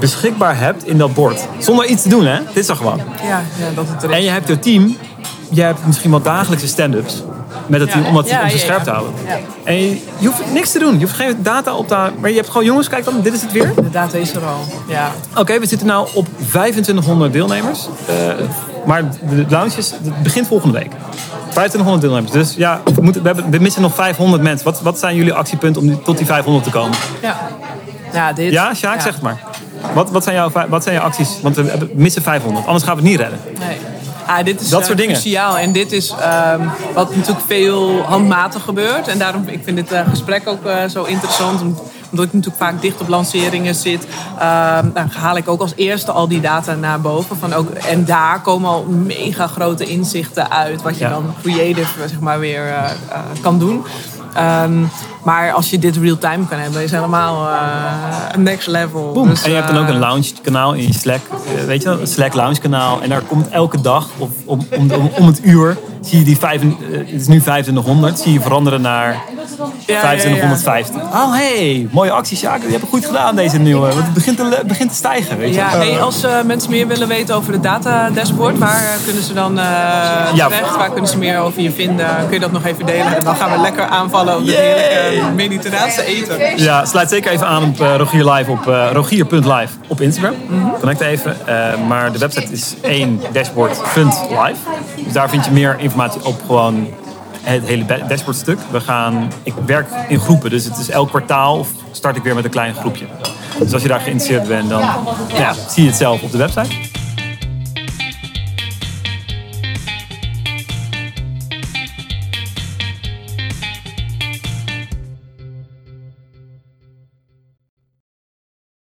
beschikbaar 0.00 0.58
hebt 0.58 0.86
in 0.86 0.98
dat 0.98 1.14
bord. 1.14 1.46
Zonder 1.58 1.86
iets 1.86 2.02
te 2.02 2.08
doen, 2.08 2.26
hè? 2.26 2.38
Dit 2.38 2.56
is 2.56 2.68
er 2.68 2.76
gewoon. 2.76 3.00
Ja, 3.22 3.42
ja 3.58 3.66
dat 3.74 3.84
het. 3.88 4.10
En 4.10 4.22
je 4.22 4.30
hebt 4.30 4.48
je 4.48 4.58
team. 4.58 4.96
Je 5.50 5.62
hebt 5.62 5.86
misschien 5.86 6.10
wel 6.10 6.22
dagelijkse 6.22 6.66
stand-ups 6.66 7.22
met 7.66 7.80
het 7.80 7.90
team 7.90 8.04
om, 8.06 8.16
het, 8.16 8.38
om 8.42 8.48
ze 8.50 8.58
scherp 8.58 8.82
te 8.82 8.90
houden. 8.90 9.14
En 9.64 9.74
je, 9.74 10.00
je, 10.18 10.26
hoeft 10.26 10.52
niks 10.52 10.72
te 10.72 10.78
doen. 10.78 10.92
Je 10.98 11.04
hoeft 11.04 11.16
geen 11.16 11.36
data 11.42 11.74
op 11.74 11.88
te 11.88 12.10
Maar 12.20 12.30
je 12.30 12.36
hebt 12.36 12.48
gewoon, 12.48 12.64
jongens, 12.64 12.88
kijk 12.88 13.04
dan, 13.04 13.20
dit 13.20 13.32
is 13.32 13.42
het 13.42 13.52
weer. 13.52 13.72
De 13.74 13.90
data 13.90 14.18
is 14.18 14.34
er 14.34 14.44
al, 14.44 14.60
ja. 14.88 15.10
Oké, 15.36 15.58
we 15.58 15.66
zitten 15.66 15.86
nu 15.86 15.92
op 16.14 16.26
2500 16.48 17.32
deelnemers. 17.32 17.88
Uh, 18.10 18.46
maar 18.86 19.10
de 19.28 19.44
lounge 19.48 19.76
is, 19.76 19.90
het 19.90 20.22
begint 20.22 20.46
volgende 20.46 20.78
week. 20.78 20.90
2500 21.50 22.00
deelnemers. 22.00 22.32
Dus 22.32 22.54
ja, 22.56 22.80
we, 22.94 23.02
moeten, 23.02 23.22
we, 23.22 23.28
hebben, 23.28 23.50
we 23.50 23.58
missen 23.58 23.82
nog 23.82 23.94
500 23.94 24.42
mensen. 24.42 24.64
Wat, 24.64 24.80
wat 24.82 24.98
zijn 24.98 25.16
jullie 25.16 25.32
actiepunten 25.32 25.82
om 25.82 26.02
tot 26.02 26.16
die 26.16 26.26
500 26.26 26.64
te 26.64 26.70
komen? 26.70 26.98
Ja, 27.22 27.48
ja 28.12 28.32
dit. 28.32 28.52
Ja, 28.52 28.74
Sjaak, 28.74 29.00
zeg 29.00 29.12
het 29.12 29.22
maar. 29.22 29.40
Wat, 29.94 30.10
wat, 30.10 30.24
zijn 30.24 30.36
jouw, 30.36 30.50
wat 30.68 30.82
zijn 30.82 30.94
jouw 30.94 31.04
acties? 31.04 31.40
Want 31.42 31.56
we 31.56 31.90
missen 31.94 32.22
500, 32.22 32.66
anders 32.66 32.84
gaan 32.84 32.96
we 32.96 33.00
het 33.00 33.10
niet 33.10 33.20
redden. 33.20 33.38
Nee. 33.58 33.76
Ah, 34.26 34.44
dit 34.44 34.60
is 34.60 34.68
dat 34.68 34.84
soort 34.86 34.98
dingen. 34.98 35.12
cruciaal. 35.12 35.58
En 35.58 35.72
dit 35.72 35.92
is 35.92 36.14
ehm, 36.20 36.68
wat 36.94 37.16
natuurlijk 37.16 37.46
veel 37.46 38.02
handmatig 38.02 38.62
gebeurt. 38.62 39.08
En 39.08 39.18
daarom 39.18 39.44
ik 39.46 39.60
vind 39.64 39.76
dit 39.76 40.00
gesprek 40.10 40.48
ook 40.48 40.60
zo 40.90 41.02
interessant 41.02 41.60
omdat 42.10 42.26
ik 42.26 42.32
natuurlijk 42.32 42.62
vaak 42.62 42.80
dicht 42.80 43.00
op 43.00 43.08
lanceringen 43.08 43.74
zit, 43.74 44.06
dan 44.94 45.10
haal 45.12 45.36
ik 45.36 45.48
ook 45.48 45.60
als 45.60 45.72
eerste 45.76 46.12
al 46.12 46.28
die 46.28 46.40
data 46.40 46.74
naar 46.74 47.00
boven. 47.00 47.36
Van 47.36 47.52
ook, 47.52 47.70
en 47.70 48.04
daar 48.04 48.40
komen 48.40 48.70
al 48.70 48.84
mega 48.84 49.46
grote 49.46 49.84
inzichten 49.84 50.50
uit, 50.50 50.82
wat 50.82 50.98
je 50.98 51.08
dan 51.08 51.34
creative 51.42 52.08
zeg 52.08 52.20
maar, 52.20 52.38
weer 52.38 52.74
kan 53.40 53.58
doen. 53.58 53.84
Um, 54.38 54.90
maar 55.22 55.52
als 55.52 55.70
je 55.70 55.78
dit 55.78 55.96
real-time 55.96 56.46
kan 56.46 56.58
hebben, 56.58 56.82
is 56.82 56.90
helemaal 56.90 57.48
uh, 57.48 58.36
next 58.36 58.66
level. 58.66 59.12
Dus, 59.12 59.42
en 59.42 59.50
je 59.50 59.56
hebt 59.56 59.68
dan 59.68 59.78
ook 59.78 59.88
een 59.88 59.98
lounge 59.98 60.32
kanaal 60.42 60.72
in 60.72 60.86
je 60.86 60.94
Slack. 60.94 61.20
weet 61.66 61.82
je 61.82 61.88
wel, 61.88 62.06
Slack 62.06 62.34
lounge 62.34 62.58
kanaal. 62.58 63.02
En 63.02 63.08
daar 63.08 63.22
komt 63.22 63.48
elke 63.48 63.80
dag 63.80 64.08
of 64.18 64.30
om, 64.44 64.66
om, 64.76 64.90
om, 64.90 65.10
om 65.18 65.26
het 65.26 65.40
uur, 65.44 65.78
zie 66.00 66.18
je 66.18 66.24
die 66.24 66.38
vijf, 66.38 66.62
het 66.62 67.10
is 67.10 67.26
nu 67.26 67.40
2500, 67.40 68.18
zie 68.18 68.32
je 68.32 68.40
veranderen 68.40 68.80
naar 68.80 69.22
2550. 69.86 71.02
Oh, 71.02 71.32
hey, 71.32 71.88
mooie 71.90 72.10
acties, 72.10 72.38
Sjaak. 72.38 72.62
Je 72.62 72.68
hebt 72.68 72.80
het 72.80 72.90
goed 72.90 73.06
gedaan, 73.06 73.36
deze 73.36 73.58
nieuwe. 73.58 73.86
Want 73.86 74.04
het 74.04 74.14
begint 74.14 74.36
te, 74.36 74.62
begint 74.66 74.90
te 74.90 74.96
stijgen, 74.96 75.38
weet 75.38 75.48
je. 75.48 75.54
Ja, 75.54 75.68
hey, 75.68 76.00
als 76.00 76.24
uh, 76.24 76.42
mensen 76.42 76.70
meer 76.70 76.86
willen 76.86 77.08
weten 77.08 77.34
over 77.34 77.52
de 77.52 77.60
data 77.60 78.10
dashboard, 78.10 78.58
waar 78.58 78.82
kunnen 79.04 79.22
ze 79.22 79.32
dan 79.32 79.58
uh, 79.58 80.32
terecht? 80.34 80.76
Waar 80.76 80.90
kunnen 80.90 81.10
ze 81.10 81.18
meer 81.18 81.38
over 81.38 81.62
je 81.62 81.72
vinden? 81.72 82.06
Kun 82.24 82.32
je 82.32 82.40
dat 82.40 82.52
nog 82.52 82.64
even 82.64 82.86
delen? 82.86 83.16
En 83.16 83.24
dan 83.24 83.36
gaan 83.36 83.50
we 83.52 83.58
lekker 83.58 83.84
aanvallen 83.84 84.36
op 84.36 84.46
de 84.46 84.52
heerlijke 84.52 85.34
mediterraanse 85.34 86.04
eten. 86.04 86.62
Ja, 86.62 86.84
sluit 86.84 87.08
zeker 87.08 87.30
even 87.30 87.46
aan 87.46 87.62
op 87.62 87.80
uh, 87.80 87.96
Rogier 87.96 88.30
Live 88.30 88.50
op 88.50 88.64
rogier.live 88.92 89.72
op 89.86 90.00
Instagram. 90.00 90.34
Mm 90.48 90.62
-hmm. 90.62 90.74
Connect 90.78 91.00
even. 91.00 91.36
maar 91.86 92.12
de 92.12 92.18
website 92.18 92.52
is 92.52 92.74
1 92.80 93.20
dashboard.live. 93.32 94.60
Dus 95.04 95.12
daar 95.12 95.28
vind 95.28 95.44
je 95.44 95.50
meer 95.50 95.76
informatie 95.78 96.24
op 96.24 96.42
gewoon 96.46 96.86
het 97.42 97.66
hele 97.66 97.84
dashboardstuk. 98.08 98.58
We 98.70 98.80
gaan, 98.80 99.32
ik 99.42 99.54
werk 99.66 99.88
in 100.08 100.18
groepen, 100.18 100.50
dus 100.50 100.64
het 100.64 100.78
is 100.78 100.90
elk 100.90 101.08
kwartaal 101.08 101.66
start 101.90 102.16
ik 102.16 102.22
weer 102.22 102.34
met 102.34 102.44
een 102.44 102.50
klein 102.50 102.74
groepje. 102.74 103.06
Dus 103.58 103.72
als 103.72 103.82
je 103.82 103.88
daar 103.88 104.00
geïnteresseerd 104.00 104.48
bent, 104.48 104.68
dan 104.68 104.80
ja, 105.34 105.54
zie 105.68 105.82
je 105.82 105.88
het 105.88 105.98
zelf 105.98 106.22
op 106.22 106.30
de 106.30 106.38
website. 106.38 106.91